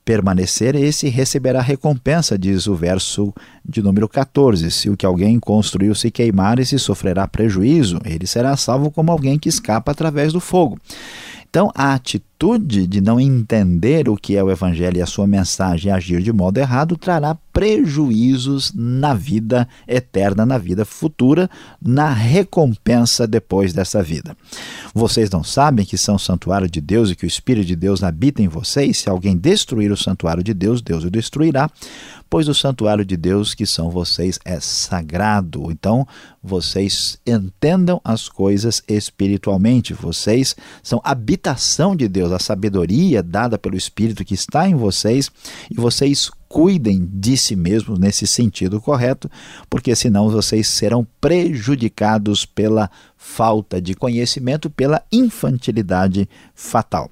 permanecer, 0.04 0.74
esse 0.74 1.08
receberá 1.08 1.62
recompensa, 1.62 2.36
diz 2.36 2.66
o 2.66 2.74
verso 2.74 3.32
de 3.64 3.80
número 3.80 4.06
14. 4.06 4.70
Se 4.70 4.90
o 4.90 4.96
que 4.98 5.06
alguém 5.06 5.40
construiu 5.40 5.94
se 5.94 6.10
queimar, 6.10 6.58
esse 6.58 6.78
sofrerá 6.78 7.26
prejuízo, 7.26 7.98
ele 8.04 8.26
será 8.26 8.54
salvo 8.54 8.90
como 8.90 9.10
alguém 9.10 9.38
que 9.38 9.48
escapa 9.48 9.92
através 9.92 10.30
do 10.30 10.40
fogo. 10.40 10.78
Então, 11.52 11.70
a 11.74 11.92
atitude 11.92 12.31
de 12.58 13.00
não 13.00 13.20
entender 13.20 14.08
o 14.08 14.16
que 14.16 14.36
é 14.36 14.42
o 14.42 14.50
Evangelho 14.50 14.98
e 14.98 15.02
a 15.02 15.06
sua 15.06 15.28
mensagem 15.28 15.90
e 15.90 15.94
agir 15.94 16.20
de 16.22 16.32
modo 16.32 16.58
errado 16.58 16.96
trará 16.96 17.36
prejuízos 17.52 18.72
na 18.74 19.14
vida 19.14 19.68
eterna, 19.86 20.44
na 20.44 20.58
vida 20.58 20.84
futura, 20.84 21.48
na 21.80 22.12
recompensa 22.12 23.26
depois 23.26 23.72
dessa 23.72 24.02
vida. 24.02 24.34
Vocês 24.92 25.30
não 25.30 25.44
sabem 25.44 25.84
que 25.84 25.98
são 25.98 26.18
santuário 26.18 26.68
de 26.68 26.80
Deus 26.80 27.10
e 27.10 27.14
que 27.14 27.24
o 27.24 27.28
Espírito 27.28 27.66
de 27.66 27.76
Deus 27.76 28.02
habita 28.02 28.42
em 28.42 28.48
vocês? 28.48 28.98
Se 28.98 29.08
alguém 29.08 29.36
destruir 29.36 29.92
o 29.92 29.96
santuário 29.96 30.42
de 30.42 30.54
Deus, 30.54 30.82
Deus 30.82 31.04
o 31.04 31.10
destruirá, 31.10 31.70
pois 32.28 32.48
o 32.48 32.54
santuário 32.54 33.04
de 33.04 33.16
Deus 33.16 33.54
que 33.54 33.66
são 33.66 33.90
vocês 33.90 34.38
é 34.44 34.58
sagrado. 34.58 35.70
Então, 35.70 36.08
vocês 36.42 37.18
entendam 37.26 38.00
as 38.02 38.28
coisas 38.28 38.82
espiritualmente. 38.88 39.92
Vocês 39.92 40.56
são 40.82 41.00
habitação 41.04 41.94
de 41.94 42.08
Deus, 42.08 42.31
a 42.32 42.38
sabedoria 42.38 43.22
dada 43.22 43.58
pelo 43.58 43.76
Espírito 43.76 44.24
que 44.24 44.34
está 44.34 44.68
em 44.68 44.74
vocês, 44.74 45.30
e 45.70 45.74
vocês 45.74 46.30
cuidem 46.48 47.08
de 47.10 47.36
si 47.36 47.56
mesmos 47.56 47.98
nesse 47.98 48.26
sentido 48.26 48.80
correto, 48.80 49.30
porque 49.70 49.96
senão 49.96 50.28
vocês 50.28 50.68
serão 50.68 51.06
prejudicados 51.20 52.44
pela 52.44 52.90
falta 53.16 53.80
de 53.80 53.94
conhecimento, 53.94 54.68
pela 54.68 55.02
infantilidade 55.10 56.28
fatal. 56.54 57.10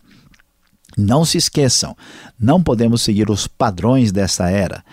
Não 0.97 1.25
se 1.25 1.39
esqueçam, 1.39 1.97
não 2.39 2.63
podemos 2.63 3.03
seguir 3.03 3.31
os 3.31 3.47
padrões 3.47 4.13
dessa 4.13 4.51
era. 4.51 4.85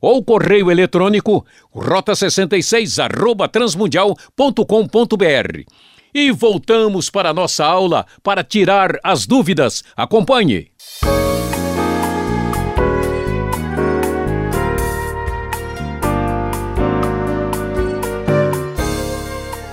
ou 0.00 0.24
correio 0.24 0.70
eletrônico 0.70 1.44
rota66 1.74 3.04
arroba 3.04 3.48
transmundial.com.br. 3.48 5.64
E 6.12 6.30
voltamos 6.32 7.08
para 7.08 7.30
a 7.30 7.34
nossa 7.34 7.64
aula 7.64 8.04
para 8.22 8.42
tirar 8.42 8.98
as 9.02 9.26
dúvidas. 9.26 9.84
Acompanhe! 9.96 10.70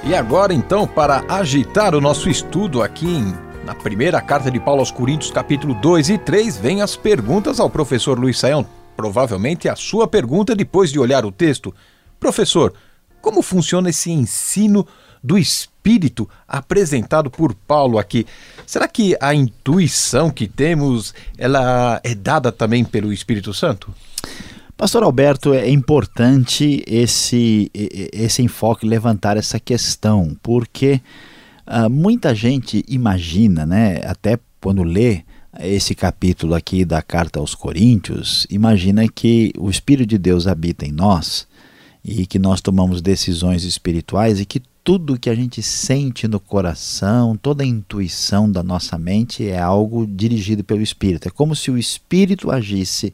E 0.07 0.15
agora, 0.15 0.53
então, 0.53 0.87
para 0.87 1.25
agitar 1.27 1.93
o 1.93 1.99
nosso 1.99 2.29
estudo 2.29 2.81
aqui 2.81 3.05
em, 3.05 3.33
na 3.65 3.75
primeira 3.75 4.21
carta 4.21 4.49
de 4.49 4.57
Paulo 4.57 4.79
aos 4.79 4.89
Coríntios, 4.89 5.31
capítulo 5.31 5.73
2 5.73 6.09
e 6.11 6.17
3, 6.17 6.55
vem 6.55 6.81
as 6.81 6.95
perguntas 6.95 7.59
ao 7.59 7.69
professor 7.69 8.17
Luiz 8.17 8.39
Saião. 8.39 8.65
provavelmente 8.95 9.67
a 9.67 9.75
sua 9.75 10.07
pergunta 10.07 10.55
depois 10.55 10.91
de 10.93 10.97
olhar 10.99 11.25
o 11.25 11.31
texto. 11.31 11.75
Professor, 12.19 12.73
como 13.21 13.41
funciona 13.41 13.89
esse 13.89 14.09
ensino 14.09 14.87
do 15.21 15.37
Espírito 15.37 15.76
apresentado 16.47 17.29
por 17.29 17.53
Paulo 17.53 17.97
aqui? 17.97 18.25
Será 18.65 18.87
que 18.87 19.15
a 19.21 19.33
intuição 19.33 20.29
que 20.29 20.47
temos 20.47 21.13
ela 21.37 22.01
é 22.03 22.13
dada 22.13 22.51
também 22.51 22.83
pelo 22.83 23.13
Espírito 23.13 23.53
Santo? 23.53 23.93
Pastor 24.75 25.01
Alberto, 25.01 25.53
é 25.53 25.69
importante 25.69 26.83
esse, 26.85 27.71
esse 27.73 28.43
enfoque, 28.43 28.85
levantar 28.85 29.35
essa 29.35 29.59
questão, 29.59 30.37
porque 30.43 31.01
uh, 31.65 31.89
muita 31.89 32.35
gente 32.35 32.85
imagina, 32.87 33.65
né, 33.65 34.01
até 34.03 34.37
quando 34.61 34.83
lê 34.83 35.23
esse 35.59 35.95
capítulo 35.95 36.53
aqui 36.53 36.85
da 36.85 37.01
carta 37.01 37.39
aos 37.39 37.55
Coríntios, 37.55 38.45
imagina 38.51 39.07
que 39.07 39.51
o 39.57 39.69
Espírito 39.69 40.09
de 40.09 40.17
Deus 40.19 40.45
habita 40.45 40.85
em 40.85 40.91
nós 40.91 41.47
e 42.03 42.25
que 42.25 42.37
nós 42.37 42.61
tomamos 42.61 43.01
decisões 43.01 43.63
espirituais 43.63 44.39
e 44.39 44.45
que 44.45 44.61
tudo 44.87 45.19
que 45.19 45.29
a 45.29 45.35
gente 45.35 45.61
sente 45.61 46.29
no 46.29 46.39
coração, 46.39 47.35
toda 47.35 47.61
a 47.61 47.67
intuição 47.67 48.49
da 48.49 48.63
nossa 48.63 48.97
mente 48.97 49.45
é 49.45 49.59
algo 49.59 50.07
dirigido 50.07 50.63
pelo 50.63 50.81
Espírito. 50.81 51.27
É 51.27 51.29
como 51.29 51.53
se 51.53 51.69
o 51.69 51.77
Espírito 51.77 52.49
agisse 52.49 53.13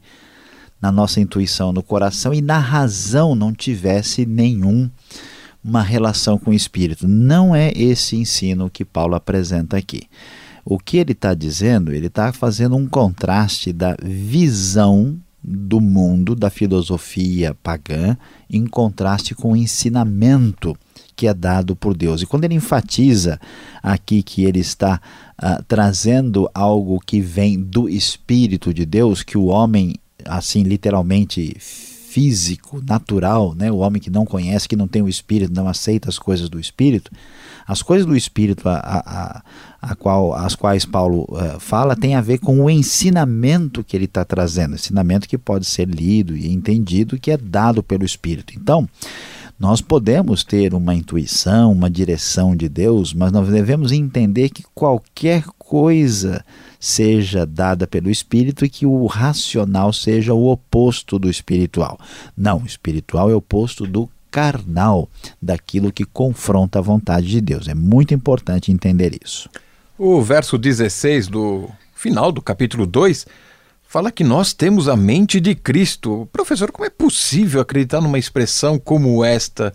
na 0.80 0.92
nossa 0.92 1.20
intuição, 1.20 1.72
no 1.72 1.82
coração 1.82 2.32
e 2.32 2.40
na 2.40 2.58
razão 2.58 3.34
não 3.34 3.52
tivesse 3.52 4.24
nenhum 4.24 4.88
uma 5.64 5.82
relação 5.82 6.38
com 6.38 6.52
o 6.52 6.54
espírito. 6.54 7.08
Não 7.08 7.56
é 7.56 7.72
esse 7.74 8.14
ensino 8.14 8.70
que 8.70 8.84
Paulo 8.84 9.16
apresenta 9.16 9.76
aqui. 9.76 10.02
O 10.64 10.78
que 10.78 10.98
ele 10.98 11.10
está 11.10 11.34
dizendo, 11.34 11.92
ele 11.92 12.06
está 12.06 12.32
fazendo 12.32 12.76
um 12.76 12.86
contraste 12.86 13.72
da 13.72 13.96
visão 14.00 15.18
do 15.44 15.80
mundo, 15.80 16.34
da 16.34 16.48
filosofia 16.48 17.54
pagã, 17.62 18.16
em 18.48 18.64
contraste 18.64 19.34
com 19.34 19.52
o 19.52 19.56
ensinamento 19.56 20.74
que 21.14 21.26
é 21.26 21.34
dado 21.34 21.76
por 21.76 21.94
Deus. 21.94 22.22
E 22.22 22.26
quando 22.26 22.44
ele 22.44 22.54
enfatiza 22.54 23.38
aqui 23.82 24.22
que 24.22 24.42
ele 24.42 24.60
está 24.60 25.00
uh, 25.38 25.62
trazendo 25.68 26.50
algo 26.54 26.98
que 26.98 27.20
vem 27.20 27.60
do 27.60 27.88
Espírito 27.88 28.72
de 28.72 28.86
Deus, 28.86 29.22
que 29.22 29.36
o 29.36 29.46
homem 29.46 29.94
assim 30.24 30.62
literalmente 30.62 31.54
físico, 31.58 32.80
natural, 32.86 33.54
né? 33.54 33.70
o 33.70 33.78
homem 33.78 34.00
que 34.00 34.08
não 34.08 34.24
conhece, 34.24 34.68
que 34.68 34.76
não 34.76 34.86
tem 34.86 35.02
o 35.02 35.08
Espírito, 35.08 35.52
não 35.52 35.68
aceita 35.68 36.08
as 36.08 36.18
coisas 36.18 36.48
do 36.48 36.60
Espírito, 36.60 37.10
as 37.66 37.82
coisas 37.82 38.06
do 38.06 38.16
Espírito 38.16 38.68
a, 38.68 38.74
a, 38.74 39.42
a 39.80 39.94
qual, 39.94 40.34
as 40.34 40.54
quais 40.54 40.84
Paulo 40.84 41.26
uh, 41.30 41.58
fala 41.58 41.96
tem 41.96 42.14
a 42.14 42.20
ver 42.20 42.38
com 42.38 42.60
o 42.60 42.70
ensinamento 42.70 43.82
que 43.82 43.96
ele 43.96 44.04
está 44.04 44.24
trazendo, 44.24 44.74
ensinamento 44.74 45.28
que 45.28 45.38
pode 45.38 45.64
ser 45.64 45.88
lido 45.88 46.36
e 46.36 46.52
entendido, 46.52 47.18
que 47.18 47.30
é 47.30 47.36
dado 47.36 47.82
pelo 47.82 48.04
Espírito. 48.04 48.54
Então, 48.56 48.88
nós 49.58 49.80
podemos 49.80 50.42
ter 50.42 50.74
uma 50.74 50.94
intuição, 50.94 51.70
uma 51.70 51.88
direção 51.88 52.56
de 52.56 52.68
Deus, 52.68 53.14
mas 53.14 53.30
nós 53.30 53.48
devemos 53.48 53.92
entender 53.92 54.50
que 54.50 54.64
qualquer 54.74 55.44
coisa 55.56 56.44
seja 56.80 57.46
dada 57.46 57.86
pelo 57.86 58.10
espírito 58.10 58.64
e 58.64 58.68
que 58.68 58.84
o 58.84 59.06
racional 59.06 59.92
seja 59.92 60.34
o 60.34 60.50
oposto 60.50 61.18
do 61.18 61.30
espiritual. 61.30 61.98
Não, 62.36 62.58
o 62.58 62.66
espiritual 62.66 63.30
é 63.30 63.34
o 63.34 63.38
oposto 63.38 63.86
do 63.86 64.10
carnal, 64.34 65.08
daquilo 65.40 65.92
que 65.92 66.04
confronta 66.04 66.80
a 66.80 66.82
vontade 66.82 67.28
de 67.28 67.40
Deus. 67.40 67.68
É 67.68 67.74
muito 67.74 68.12
importante 68.12 68.72
entender 68.72 69.16
isso. 69.24 69.48
O 69.96 70.20
verso 70.20 70.58
16 70.58 71.28
do 71.28 71.70
final 71.94 72.32
do 72.32 72.42
capítulo 72.42 72.84
2 72.84 73.26
fala 73.86 74.10
que 74.10 74.24
nós 74.24 74.52
temos 74.52 74.88
a 74.88 74.96
mente 74.96 75.38
de 75.38 75.54
Cristo. 75.54 76.28
Professor, 76.32 76.72
como 76.72 76.84
é 76.84 76.90
possível 76.90 77.60
acreditar 77.60 78.00
numa 78.00 78.18
expressão 78.18 78.76
como 78.76 79.24
esta? 79.24 79.72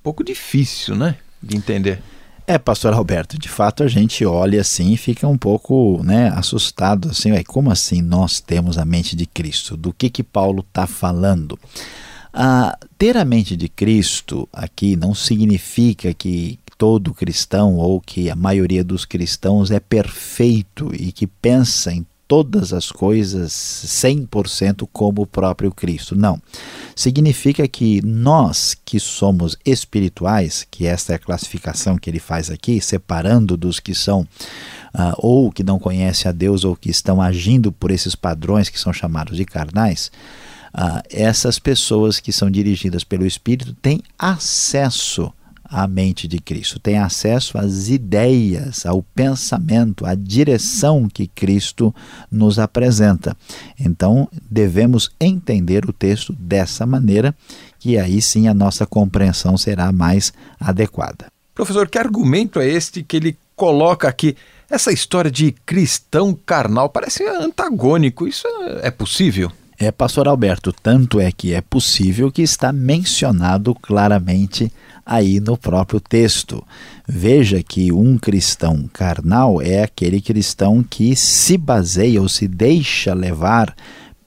Um 0.00 0.02
pouco 0.02 0.24
difícil, 0.24 0.96
né? 0.96 1.14
De 1.40 1.56
entender. 1.56 2.02
É, 2.48 2.58
pastor 2.58 2.92
Alberto, 2.92 3.38
de 3.38 3.48
fato 3.48 3.84
a 3.84 3.86
gente 3.86 4.26
olha 4.26 4.60
assim 4.60 4.92
e 4.92 4.96
fica 4.96 5.28
um 5.28 5.38
pouco 5.38 6.02
né, 6.02 6.32
assustado, 6.34 7.10
assim, 7.10 7.30
ué, 7.30 7.44
como 7.44 7.70
assim 7.70 8.02
nós 8.02 8.40
temos 8.40 8.76
a 8.76 8.84
mente 8.84 9.14
de 9.14 9.24
Cristo? 9.24 9.76
Do 9.76 9.92
que 9.92 10.10
que 10.10 10.24
Paulo 10.24 10.64
está 10.68 10.84
falando? 10.84 11.56
Ah, 12.32 12.78
ter 12.96 13.16
a 13.16 13.24
mente 13.24 13.56
de 13.56 13.68
Cristo 13.68 14.48
aqui 14.52 14.96
não 14.96 15.14
significa 15.14 16.14
que 16.14 16.58
todo 16.78 17.12
cristão 17.12 17.76
ou 17.76 18.00
que 18.00 18.30
a 18.30 18.36
maioria 18.36 18.82
dos 18.82 19.04
cristãos 19.04 19.70
é 19.70 19.78
perfeito 19.78 20.90
e 20.94 21.12
que 21.12 21.26
pensa 21.26 21.92
em 21.92 22.06
todas 22.30 22.72
as 22.72 22.92
coisas 22.92 23.52
100% 23.52 24.88
como 24.92 25.22
o 25.22 25.26
próprio 25.26 25.72
Cristo. 25.72 26.14
Não. 26.14 26.40
Significa 26.94 27.66
que 27.66 28.00
nós 28.02 28.76
que 28.84 29.00
somos 29.00 29.58
espirituais, 29.66 30.64
que 30.70 30.86
esta 30.86 31.12
é 31.12 31.16
a 31.16 31.18
classificação 31.18 31.98
que 31.98 32.08
ele 32.08 32.20
faz 32.20 32.48
aqui, 32.48 32.80
separando 32.80 33.56
dos 33.56 33.80
que 33.80 33.96
são 33.96 34.20
uh, 34.20 35.12
ou 35.18 35.50
que 35.50 35.64
não 35.64 35.76
conhecem 35.76 36.28
a 36.28 36.32
Deus 36.32 36.64
ou 36.64 36.76
que 36.76 36.88
estão 36.88 37.20
agindo 37.20 37.72
por 37.72 37.90
esses 37.90 38.14
padrões 38.14 38.68
que 38.68 38.78
são 38.78 38.92
chamados 38.92 39.36
de 39.36 39.44
carnais, 39.44 40.12
uh, 40.74 41.02
essas 41.10 41.58
pessoas 41.58 42.20
que 42.20 42.32
são 42.32 42.50
dirigidas 42.50 43.04
pelo 43.04 43.26
Espírito 43.26 43.74
têm 43.74 44.02
acesso 44.18 45.32
a 45.70 45.86
mente 45.86 46.26
de 46.26 46.40
Cristo, 46.40 46.80
tem 46.80 46.98
acesso 46.98 47.56
às 47.56 47.88
ideias, 47.88 48.84
ao 48.84 49.02
pensamento, 49.02 50.04
à 50.04 50.16
direção 50.16 51.08
que 51.08 51.28
Cristo 51.28 51.94
nos 52.28 52.58
apresenta. 52.58 53.36
Então, 53.78 54.28
devemos 54.50 55.12
entender 55.20 55.88
o 55.88 55.92
texto 55.92 56.32
dessa 56.32 56.84
maneira, 56.84 57.32
que 57.78 57.96
aí 57.96 58.20
sim 58.20 58.48
a 58.48 58.54
nossa 58.54 58.84
compreensão 58.84 59.56
será 59.56 59.92
mais 59.92 60.32
adequada. 60.58 61.26
Professor, 61.54 61.88
que 61.88 61.98
argumento 61.98 62.58
é 62.58 62.66
este 62.66 63.04
que 63.04 63.16
ele 63.16 63.38
coloca 63.54 64.08
aqui? 64.08 64.36
Essa 64.68 64.92
história 64.92 65.30
de 65.30 65.52
cristão 65.64 66.34
carnal 66.34 66.88
parece 66.88 67.24
antagônico. 67.24 68.26
Isso 68.26 68.46
é 68.82 68.90
possível? 68.90 69.52
É, 69.82 69.90
pastor 69.90 70.28
Alberto, 70.28 70.74
tanto 70.74 71.18
é 71.18 71.32
que 71.32 71.54
é 71.54 71.62
possível 71.62 72.30
que 72.30 72.42
está 72.42 72.70
mencionado 72.70 73.74
claramente 73.74 74.70
aí 75.06 75.40
no 75.40 75.56
próprio 75.56 75.98
texto. 75.98 76.62
Veja 77.08 77.62
que 77.62 77.90
um 77.90 78.18
cristão 78.18 78.86
carnal 78.92 79.62
é 79.62 79.82
aquele 79.82 80.20
cristão 80.20 80.82
que 80.82 81.16
se 81.16 81.56
baseia 81.56 82.20
ou 82.20 82.28
se 82.28 82.46
deixa 82.46 83.14
levar 83.14 83.74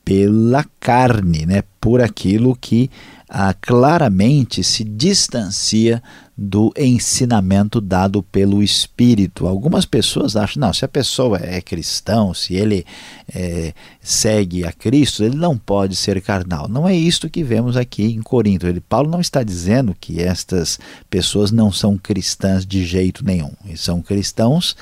pela 0.04 0.66
carne, 0.80 1.46
né? 1.46 1.64
por 1.80 2.02
aquilo 2.02 2.58
que 2.60 2.90
ah, 3.36 3.52
claramente 3.60 4.64
se 4.64 4.84
distancia 4.84 6.04
do 6.38 6.72
ensinamento 6.78 7.82
dado 7.82 8.22
pelo 8.22 8.62
Espírito. 8.62 9.48
Algumas 9.48 9.88
pessoas 9.88 10.36
acham, 10.36 10.62
não, 10.62 10.72
se 10.72 10.86
a 10.86 10.88
pessoa 10.88 11.40
é 11.42 11.60
cristão, 11.60 12.32
se 12.32 12.54
ele 12.54 12.86
é, 13.34 13.74
segue 14.00 14.64
a 14.64 14.72
Cristo, 14.72 15.24
ele 15.24 15.36
não 15.36 15.58
pode 15.58 15.96
ser 15.96 16.22
carnal. 16.22 16.68
Não 16.68 16.88
é 16.88 16.96
isto 16.96 17.28
que 17.28 17.44
vemos 17.44 17.76
aqui 17.76 18.04
em 18.04 18.22
Corinto. 18.22 18.68
Ele, 18.68 18.80
Paulo 18.80 19.10
não 19.10 19.20
está 19.20 19.42
dizendo 19.42 19.96
que 20.00 20.22
estas 20.22 20.80
pessoas 21.10 21.52
não 21.52 21.72
são 21.72 21.98
cristãs 21.98 22.64
de 22.64 22.86
jeito 22.86 23.26
nenhum. 23.26 23.52
Eles 23.66 23.82
são 23.82 24.00
cristãos 24.00 24.76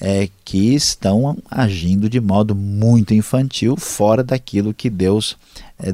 é, 0.00 0.28
que 0.44 0.72
estão 0.72 1.36
agindo 1.50 2.08
de 2.08 2.20
modo 2.20 2.54
muito 2.54 3.12
infantil, 3.12 3.76
fora 3.76 4.22
daquilo 4.22 4.72
que 4.72 4.88
Deus 4.88 5.36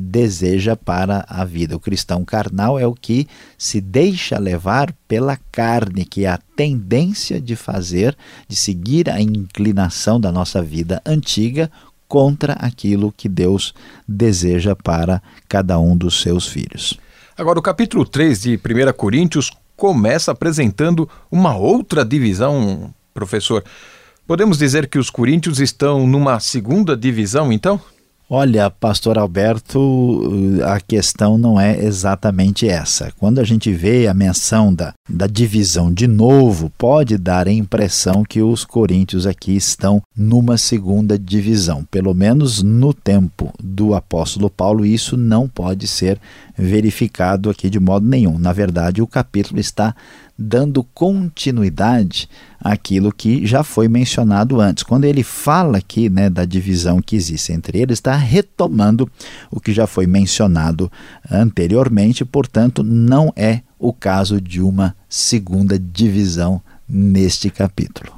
deseja 0.00 0.76
para 0.76 1.24
a 1.28 1.44
vida. 1.44 1.76
O 1.76 1.80
cristão 1.80 2.24
carnal 2.24 2.78
é 2.78 2.86
o 2.86 2.94
que 2.94 3.28
se 3.58 3.80
deixa 3.80 4.38
levar 4.38 4.94
pela 5.06 5.38
carne, 5.52 6.04
que 6.04 6.24
é 6.24 6.28
a 6.28 6.40
tendência 6.56 7.40
de 7.40 7.54
fazer, 7.54 8.16
de 8.48 8.56
seguir 8.56 9.10
a 9.10 9.20
inclinação 9.20 10.18
da 10.18 10.32
nossa 10.32 10.62
vida 10.62 11.02
antiga 11.04 11.70
contra 12.08 12.54
aquilo 12.54 13.12
que 13.16 13.28
Deus 13.28 13.74
deseja 14.06 14.74
para 14.74 15.22
cada 15.48 15.78
um 15.78 15.96
dos 15.96 16.20
seus 16.20 16.46
filhos. 16.46 16.98
Agora, 17.36 17.58
o 17.58 17.62
capítulo 17.62 18.04
3 18.04 18.42
de 18.42 18.56
1 18.56 18.92
Coríntios 18.96 19.50
começa 19.76 20.30
apresentando 20.30 21.08
uma 21.30 21.56
outra 21.56 22.04
divisão, 22.04 22.94
professor. 23.12 23.64
Podemos 24.26 24.56
dizer 24.56 24.88
que 24.88 24.98
os 24.98 25.10
coríntios 25.10 25.60
estão 25.60 26.06
numa 26.06 26.40
segunda 26.40 26.96
divisão, 26.96 27.52
então? 27.52 27.80
Olha, 28.36 28.68
pastor 28.68 29.16
Alberto, 29.16 30.28
a 30.66 30.80
questão 30.80 31.38
não 31.38 31.60
é 31.60 31.78
exatamente 31.84 32.68
essa. 32.68 33.12
Quando 33.16 33.38
a 33.38 33.44
gente 33.44 33.72
vê 33.72 34.08
a 34.08 34.12
menção 34.12 34.74
da, 34.74 34.92
da 35.08 35.28
divisão 35.28 35.94
de 35.94 36.08
novo 36.08 36.68
pode 36.76 37.16
dar 37.16 37.46
a 37.46 37.52
impressão 37.52 38.24
que 38.24 38.42
os 38.42 38.64
coríntios 38.64 39.24
aqui 39.24 39.54
estão 39.54 40.02
numa 40.16 40.58
segunda 40.58 41.16
divisão. 41.16 41.84
Pelo 41.88 42.12
menos 42.12 42.60
no 42.60 42.92
tempo 42.92 43.54
do 43.62 43.94
apóstolo 43.94 44.50
Paulo, 44.50 44.84
isso 44.84 45.16
não 45.16 45.48
pode 45.48 45.86
ser 45.86 46.18
verificado 46.58 47.48
aqui 47.48 47.70
de 47.70 47.78
modo 47.78 48.04
nenhum. 48.04 48.36
Na 48.36 48.52
verdade, 48.52 49.00
o 49.00 49.06
capítulo 49.06 49.60
está 49.60 49.94
dando 50.38 50.82
continuidade 50.82 52.28
àquilo 52.60 53.12
que 53.12 53.46
já 53.46 53.62
foi 53.62 53.88
mencionado 53.88 54.60
antes. 54.60 54.82
Quando 54.82 55.04
ele 55.04 55.22
fala 55.22 55.78
aqui 55.78 56.10
né, 56.10 56.28
da 56.28 56.44
divisão 56.44 57.00
que 57.00 57.16
existe 57.16 57.52
entre 57.52 57.78
eles, 57.80 57.98
está 57.98 58.16
retomando 58.16 59.10
o 59.50 59.60
que 59.60 59.72
já 59.72 59.86
foi 59.86 60.06
mencionado 60.06 60.90
anteriormente, 61.30 62.24
portanto, 62.24 62.82
não 62.82 63.32
é 63.36 63.60
o 63.78 63.92
caso 63.92 64.40
de 64.40 64.60
uma 64.60 64.96
segunda 65.08 65.78
divisão 65.78 66.60
neste 66.88 67.50
capítulo. 67.50 68.12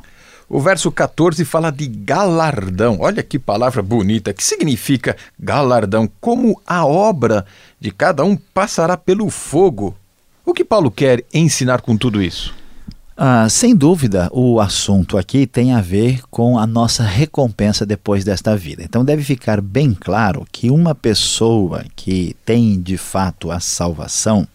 O 0.48 0.60
verso 0.60 0.92
14 0.92 1.44
fala 1.44 1.72
de 1.72 1.88
galardão. 1.88 2.98
Olha 3.00 3.20
que 3.20 3.36
palavra 3.36 3.82
bonita. 3.82 4.32
Que 4.32 4.44
significa 4.44 5.16
galardão? 5.38 6.08
Como 6.20 6.60
a 6.64 6.86
obra 6.86 7.44
de 7.80 7.90
cada 7.90 8.24
um 8.24 8.36
passará 8.36 8.96
pelo 8.96 9.28
fogo. 9.28 9.94
O 10.46 10.54
que 10.54 10.64
Paulo 10.64 10.92
quer 10.92 11.24
ensinar 11.34 11.80
com 11.80 11.96
tudo 11.96 12.22
isso? 12.22 12.54
Ah, 13.16 13.48
sem 13.48 13.74
dúvida, 13.74 14.30
o 14.32 14.60
assunto 14.60 15.18
aqui 15.18 15.44
tem 15.44 15.72
a 15.72 15.80
ver 15.80 16.20
com 16.30 16.56
a 16.56 16.64
nossa 16.64 17.02
recompensa 17.02 17.84
depois 17.84 18.22
desta 18.24 18.56
vida. 18.56 18.84
Então, 18.84 19.04
deve 19.04 19.24
ficar 19.24 19.60
bem 19.60 19.92
claro 19.92 20.46
que 20.52 20.70
uma 20.70 20.94
pessoa 20.94 21.84
que 21.96 22.36
tem 22.44 22.80
de 22.80 22.96
fato 22.96 23.50
a 23.50 23.58
salvação, 23.58 24.46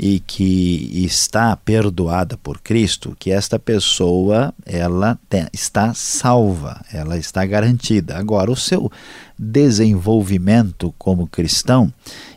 e 0.00 0.20
que 0.20 1.04
está 1.04 1.56
perdoada 1.56 2.36
por 2.36 2.60
Cristo, 2.60 3.16
que 3.18 3.32
esta 3.32 3.58
pessoa 3.58 4.54
ela 4.64 5.18
tem, 5.28 5.48
está 5.52 5.92
salva, 5.92 6.80
ela 6.92 7.18
está 7.18 7.44
garantida. 7.44 8.16
Agora, 8.16 8.48
o 8.48 8.54
seu 8.54 8.92
desenvolvimento 9.38 10.92
como 10.98 11.28
cristão, 11.28 11.92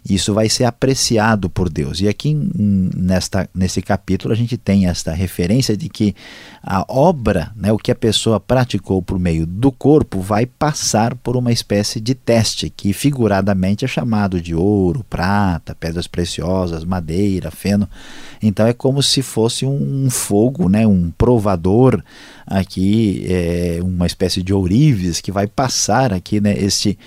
isso 0.08 0.34
vai 0.34 0.50
ser 0.50 0.66
apreciado 0.66 1.50
por 1.50 1.70
Deus. 1.70 2.00
E 2.00 2.08
aqui 2.08 2.34
nesta, 2.34 3.50
nesse 3.54 3.82
capítulo 3.82 4.34
a 4.34 4.38
gente 4.38 4.58
tem 4.58 4.88
esta 4.88 5.12
referência 5.12 5.76
de 5.76 5.90
que 5.90 6.16
a 6.62 6.86
obra, 6.88 7.52
né, 7.56 7.72
o 7.72 7.78
que 7.78 7.92
a 7.92 7.96
pessoa 7.96 8.40
praticou 8.40 9.02
por 9.02 9.18
meio 9.18 9.46
do 9.46 9.72
corpo, 9.72 10.20
vai 10.20 10.46
passar 10.46 11.16
por 11.16 11.36
uma 11.36 11.52
espécie 11.52 12.00
de 12.00 12.14
teste, 12.14 12.70
que 12.70 12.94
figuradamente 12.94 13.84
é 13.84 13.88
chamado 13.88 14.40
de 14.40 14.54
ouro, 14.54 15.04
prata, 15.10 15.74
pedras 15.74 16.08
preciosas, 16.08 16.84
madeira, 16.84 17.50
feno. 17.50 17.90
Então 18.42 18.68
é 18.68 18.74
como 18.74 19.02
se 19.02 19.22
fosse 19.22 19.66
um 19.66 20.10
fogo, 20.10 20.70
né, 20.70 20.86
um 20.86 21.12
provador 21.18 22.04
aqui, 22.52 23.26
é, 23.30 23.80
uma 23.82 24.06
espécie 24.06 24.44
de 24.44 24.54
ourives 24.54 25.22
que 25.22 25.32
vai 25.32 25.48
passar 25.48 26.12
aqui 26.12 26.42
né, 26.42 26.54
este 26.58 27.00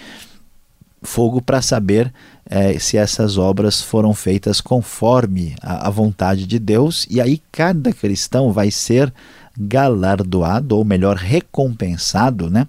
fogo 1.02 1.42
para 1.42 1.61
saber 1.61 2.11
é, 2.46 2.78
se 2.78 2.96
essas 2.96 3.37
obras 3.37 3.83
foram 3.83 4.14
feitas 4.14 4.61
conforme 4.61 5.54
a, 5.61 5.88
a, 5.88 5.90
vontade 5.90 6.46
de 6.46 6.59
Deus, 6.59 7.07
e 7.11 7.20
aí 7.20 7.42
cada 7.52 7.92
cristão 7.92 8.52
vai 8.52 8.70
ser 8.70 9.12
galardoado, 9.57 10.76
ou 10.76 10.85
melhor, 10.85 11.16
recompensado, 11.16 12.48
né, 12.48 12.66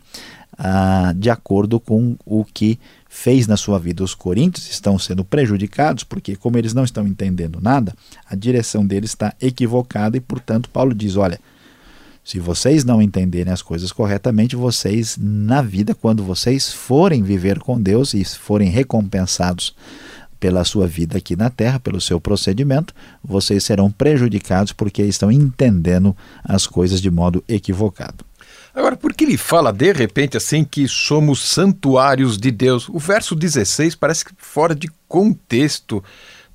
ah, 0.57 1.13
de 1.15 1.29
acordo 1.29 1.79
com 1.79 2.17
o 2.25 2.43
que 2.43 2.77
fez 3.09 3.47
na 3.47 3.55
sua 3.55 3.79
vida. 3.79 4.03
Os 4.03 4.13
coríntios 4.13 4.69
estão 4.69 4.99
sendo 4.99 5.23
prejudicados 5.23 6.03
porque, 6.03 6.35
como 6.35 6.57
eles 6.57 6.73
não 6.73 6.83
estão 6.83 7.07
entendendo 7.07 7.59
nada, 7.61 7.93
a 8.29 8.35
direção 8.35 8.85
deles 8.85 9.11
está 9.11 9.33
equivocada 9.41 10.17
e, 10.17 10.19
portanto, 10.21 10.69
Paulo 10.69 10.93
diz: 10.93 11.15
olha. 11.15 11.39
Se 12.25 12.39
vocês 12.39 12.83
não 12.83 13.03
entenderem 13.03 13.53
as 13.53 13.61
coisas 13.61 13.91
corretamente, 13.91 14.55
vocês, 14.55 15.15
na 15.21 15.61
vida, 15.61 15.93
quando 15.93 16.23
vocês 16.23 16.73
forem 16.73 17.21
viver 17.21 17.59
com 17.59 17.79
Deus 17.79 18.15
e 18.15 18.25
forem 18.25 18.67
recompensados 18.67 19.75
pela 20.39 20.63
sua 20.63 20.87
vida 20.87 21.19
aqui 21.19 21.35
na 21.35 21.51
terra, 21.51 21.79
pelo 21.79 22.01
seu 22.01 22.19
procedimento, 22.19 22.95
vocês 23.23 23.63
serão 23.63 23.91
prejudicados 23.91 24.73
porque 24.73 25.03
estão 25.03 25.31
entendendo 25.31 26.17
as 26.43 26.65
coisas 26.65 26.99
de 26.99 27.11
modo 27.11 27.43
equivocado. 27.47 28.25
Agora, 28.73 28.97
por 28.97 29.13
que 29.13 29.23
ele 29.23 29.37
fala 29.37 29.71
de 29.71 29.93
repente 29.93 30.35
assim 30.35 30.63
que 30.63 30.87
somos 30.87 31.47
santuários 31.47 32.39
de 32.39 32.49
Deus? 32.49 32.89
O 32.89 32.97
verso 32.97 33.35
16 33.35 33.93
parece 33.93 34.25
fora 34.39 34.73
de 34.73 34.89
contexto. 35.07 36.03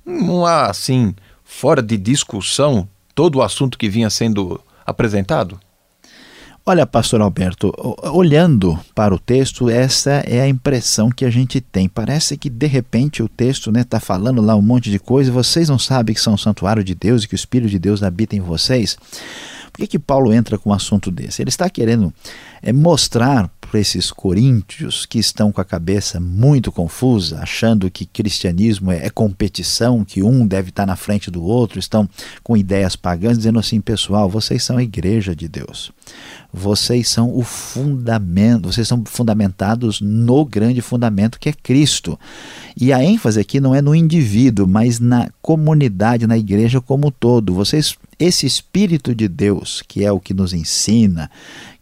Não 0.05 0.45
há 0.45 0.65
assim, 0.65 1.15
fora 1.45 1.81
de 1.81 1.95
discussão, 1.95 2.85
todo 3.15 3.37
o 3.37 3.41
assunto 3.41 3.77
que 3.77 3.87
vinha 3.87 4.09
sendo 4.09 4.59
apresentado? 4.85 5.59
Olha, 6.63 6.85
pastor 6.85 7.21
Alberto, 7.21 7.73
olhando 8.13 8.79
para 8.93 9.15
o 9.15 9.19
texto, 9.19 9.67
essa 9.67 10.23
é 10.27 10.41
a 10.41 10.47
impressão 10.47 11.09
que 11.09 11.25
a 11.25 11.29
gente 11.31 11.59
tem. 11.59 11.89
Parece 11.89 12.37
que 12.37 12.51
de 12.51 12.67
repente 12.67 13.23
o 13.23 13.27
texto 13.27 13.71
está 13.71 13.79
né, 13.79 13.83
tá 13.83 13.99
falando 13.99 14.43
lá 14.43 14.55
um 14.55 14.61
monte 14.61 14.91
de 14.91 14.99
coisa 14.99 15.31
vocês 15.31 15.69
não 15.69 15.79
sabem 15.79 16.13
que 16.13 16.21
são 16.21 16.35
o 16.35 16.37
santuário 16.37 16.83
de 16.83 16.93
Deus 16.93 17.23
e 17.23 17.27
que 17.27 17.33
o 17.33 17.35
Espírito 17.35 17.69
de 17.69 17.79
Deus 17.79 18.03
habita 18.03 18.35
em 18.35 18.41
vocês. 18.41 18.95
Por 19.71 19.79
que, 19.79 19.87
que 19.87 19.99
Paulo 19.99 20.31
entra 20.31 20.57
com 20.57 20.69
um 20.69 20.73
assunto 20.73 21.09
desse? 21.09 21.41
Ele 21.41 21.49
está 21.49 21.67
querendo 21.67 22.13
é, 22.61 22.71
mostrar 22.71 23.49
para 23.71 23.79
esses 23.79 24.11
coríntios 24.11 25.05
que 25.05 25.17
estão 25.17 25.49
com 25.49 25.61
a 25.61 25.63
cabeça 25.63 26.19
muito 26.19 26.73
confusa, 26.73 27.39
achando 27.39 27.89
que 27.89 28.05
cristianismo 28.05 28.91
é, 28.91 29.05
é 29.05 29.09
competição, 29.09 30.03
que 30.03 30.21
um 30.21 30.45
deve 30.45 30.71
estar 30.71 30.85
na 30.85 30.97
frente 30.97 31.31
do 31.31 31.41
outro, 31.41 31.79
estão 31.79 32.07
com 32.43 32.57
ideias 32.57 32.97
pagãs, 32.97 33.37
dizendo 33.37 33.59
assim: 33.59 33.79
pessoal, 33.79 34.29
vocês 34.29 34.61
são 34.61 34.75
a 34.75 34.83
igreja 34.83 35.33
de 35.33 35.47
Deus. 35.47 35.93
Vocês 36.51 37.07
são 37.07 37.33
o 37.33 37.43
fundamento, 37.43 38.73
vocês 38.73 38.85
são 38.85 39.05
fundamentados 39.05 40.01
no 40.01 40.43
grande 40.43 40.81
fundamento 40.81 41.39
que 41.39 41.47
é 41.47 41.53
Cristo. 41.53 42.19
E 42.75 42.91
a 42.91 43.01
ênfase 43.01 43.39
aqui 43.39 43.61
não 43.61 43.73
é 43.73 43.81
no 43.81 43.95
indivíduo, 43.95 44.67
mas 44.67 44.99
na 44.99 45.29
comunidade, 45.41 46.27
na 46.27 46.37
igreja 46.37 46.81
como 46.81 47.07
um 47.07 47.11
todo. 47.11 47.53
Vocês 47.53 47.95
esse 48.21 48.45
Espírito 48.45 49.15
de 49.15 49.27
Deus, 49.27 49.81
que 49.87 50.05
é 50.05 50.11
o 50.11 50.19
que 50.19 50.31
nos 50.31 50.53
ensina, 50.53 51.31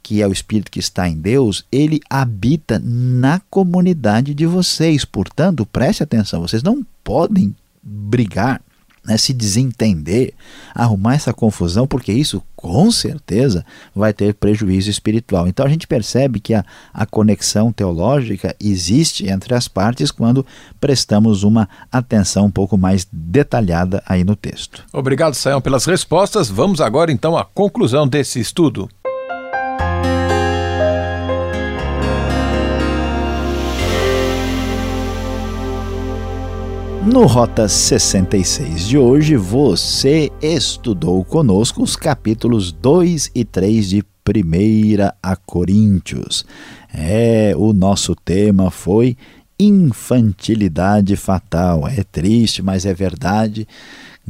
que 0.02 0.22
é 0.22 0.28
o 0.28 0.32
Espírito 0.32 0.72
que 0.72 0.80
está 0.80 1.08
em 1.08 1.16
Deus, 1.16 1.66
ele 1.72 2.00
habita 2.10 2.82
na 2.84 3.42
comunidade 3.50 4.34
de 4.34 4.46
vocês. 4.46 5.06
Portanto, 5.06 5.66
preste 5.66 6.04
atenção, 6.04 6.42
vocês 6.42 6.64
não 6.64 6.86
podem 7.04 7.56
brigar, 7.82 8.62
né, 9.06 9.18
se 9.18 9.34
desentender, 9.34 10.34
arrumar 10.76 11.16
essa 11.16 11.34
confusão, 11.34 11.88
porque 11.88 12.12
isso 12.12 12.44
com 12.56 12.92
certeza 12.92 13.66
vai 13.96 14.14
ter 14.14 14.34
prejuízo 14.34 14.90
espiritual. 14.90 15.48
Então 15.48 15.66
a 15.66 15.70
gente 15.70 15.88
percebe 15.88 16.42
que 16.42 16.54
a, 16.54 16.66
a 16.94 17.06
conexão 17.06 17.72
teológica 17.72 18.54
existe 18.60 19.30
entre 19.30 19.56
as 19.56 19.68
partes 19.68 20.12
quando 20.12 20.46
prestamos 20.80 21.44
uma 21.44 21.70
atenção 21.90 22.48
um 22.48 22.52
pouco 22.52 22.78
mais 22.78 23.08
detalhada 23.12 24.04
aí 24.06 24.26
no 24.26 24.36
texto. 24.36 24.84
Obrigado, 24.92 25.34
Sayão, 25.36 25.62
pelas 25.62 25.86
respostas. 25.86 26.50
Vamos 26.50 26.82
agora 26.82 27.12
então 27.12 27.38
à 27.38 27.46
conclusão 27.46 28.06
desse 28.06 28.42
estudo. 28.42 28.90
No 37.06 37.26
Rota 37.26 37.68
66 37.68 38.88
de 38.88 38.98
hoje, 38.98 39.38
você 39.38 40.30
estudou 40.42 41.24
conosco 41.24 41.82
os 41.82 41.96
capítulos 41.96 42.74
2 42.74 43.32
e 43.34 43.46
3 43.46 43.90
de 43.90 44.04
1 44.04 44.04
a 45.24 45.36
Coríntios. 45.38 46.46
É, 46.94 47.54
o 47.56 47.72
nosso 47.72 48.14
tema 48.14 48.70
foi 48.70 49.16
infantilidade 49.58 51.16
fatal. 51.16 51.88
É 51.88 52.04
triste, 52.04 52.62
mas 52.62 52.86
é 52.86 52.94
verdade. 52.94 53.66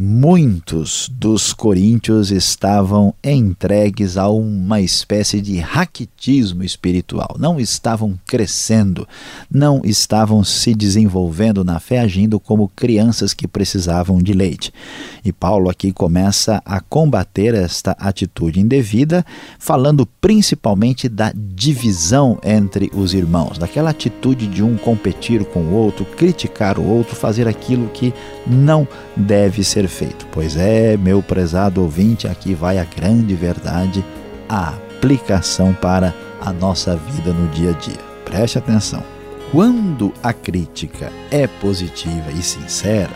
Muitos 0.02 1.12
dos 1.12 1.52
coríntios 1.52 2.32
estavam 2.32 3.14
entregues 3.22 4.16
a 4.16 4.30
uma 4.30 4.80
espécie 4.80 5.42
de 5.42 5.60
raquitismo 5.60 6.64
espiritual, 6.64 7.36
não 7.38 7.60
estavam 7.60 8.18
crescendo, 8.26 9.06
não 9.52 9.82
estavam 9.84 10.42
se 10.42 10.74
desenvolvendo 10.74 11.66
na 11.66 11.82
fé, 11.82 12.00
agindo 12.00 12.40
como 12.40 12.72
crianças 12.74 13.34
que 13.34 13.46
precisavam 13.46 14.20
de 14.20 14.32
leite. 14.32 14.72
E 15.26 15.34
Paulo 15.34 15.70
aqui 15.70 15.92
começa 15.92 16.62
a 16.64 16.80
combater 16.80 17.54
esta 17.54 17.92
atitude 18.00 18.62
indevida, 18.62 19.26
falando 19.60 20.06
principalmente 20.22 21.10
da 21.10 21.34
divisão 21.36 22.40
entre 22.42 22.90
os 22.94 23.14
irmãos, 23.14 23.58
daquela 23.58 23.90
atitude 23.90 24.48
de 24.48 24.64
um 24.64 24.78
competir 24.78 25.44
com 25.44 25.60
o 25.60 25.74
outro, 25.74 26.06
criticar 26.06 26.80
o 26.80 26.88
outro, 26.88 27.18
fazer 27.18 27.50
aquilo 27.50 27.90
que 27.90 28.14
não 28.48 28.88
deve 29.14 29.62
ser 29.62 29.89
feito. 29.90 30.26
Pois 30.32 30.56
é, 30.56 30.96
meu 30.96 31.22
prezado 31.22 31.82
ouvinte, 31.82 32.28
aqui 32.28 32.54
vai 32.54 32.78
a 32.78 32.86
grande 32.86 33.36
verdade, 33.36 34.04
a 34.48 34.70
aplicação 34.98 35.74
para 35.74 36.14
a 36.42 36.54
nossa 36.54 36.96
vida 36.96 37.34
no 37.34 37.48
dia 37.50 37.72
a 37.72 37.74
dia. 37.74 38.00
Preste 38.26 38.58
atenção. 38.58 39.04
Quando 39.52 40.14
a 40.22 40.32
crítica 40.32 41.12
é 41.32 41.48
positiva 41.48 42.32
e 42.32 42.42
sincera, 42.42 43.10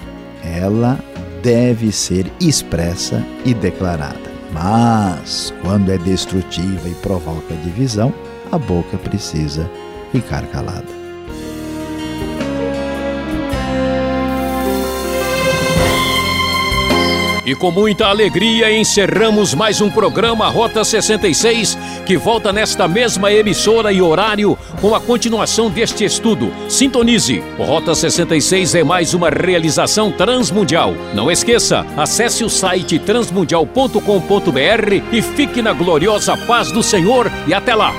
ela 0.44 1.00
deve 1.44 1.92
ser 1.92 2.32
expressa 2.40 3.24
e 3.46 3.54
declarada. 3.54 4.34
Mas, 4.52 5.54
quando 5.62 5.92
é 5.92 5.98
destrutiva 5.98 6.88
e 6.88 6.94
provoca 6.96 7.56
divisão, 7.64 8.14
a 8.52 8.58
boca 8.58 8.98
precisa 8.98 9.70
ficar 10.12 10.46
calada. 10.48 11.03
E 17.46 17.54
com 17.54 17.72
muita 17.72 18.08
alegria 18.08 18.72
encerramos 18.72 19.54
mais 19.54 19.82
um 19.82 19.90
programa 19.90 20.48
Rota 20.48 20.82
66, 20.84 21.78
que 22.06 22.16
volta 22.16 22.54
nesta 22.54 22.88
mesma 22.88 23.34
emissora 23.34 23.92
e 23.92 24.02
horário 24.02 24.58
com 24.80 24.96
a 24.96 25.02
continuação 25.02 25.70
deste 25.70 26.06
estudo. 26.06 26.54
Sintonize. 26.70 27.44
Rota 27.58 27.94
66 27.94 28.76
é 28.76 28.84
mais 28.84 29.14
uma 29.14 29.30
realização 29.30 30.10
transmundial. 30.10 30.94
Não 31.14 31.30
esqueça, 31.30 31.86
acesse 31.98 32.46
o 32.46 32.50
site 32.50 32.98
transmundial.com.br 33.00 34.94
e 35.12 35.22
fique 35.22 35.62
na 35.62 35.74
gloriosa 35.74 36.38
paz 36.38 36.72
do 36.72 36.82
Senhor 36.82 37.30
e 37.46 37.54
até 37.54 37.76
lá. 37.76 37.94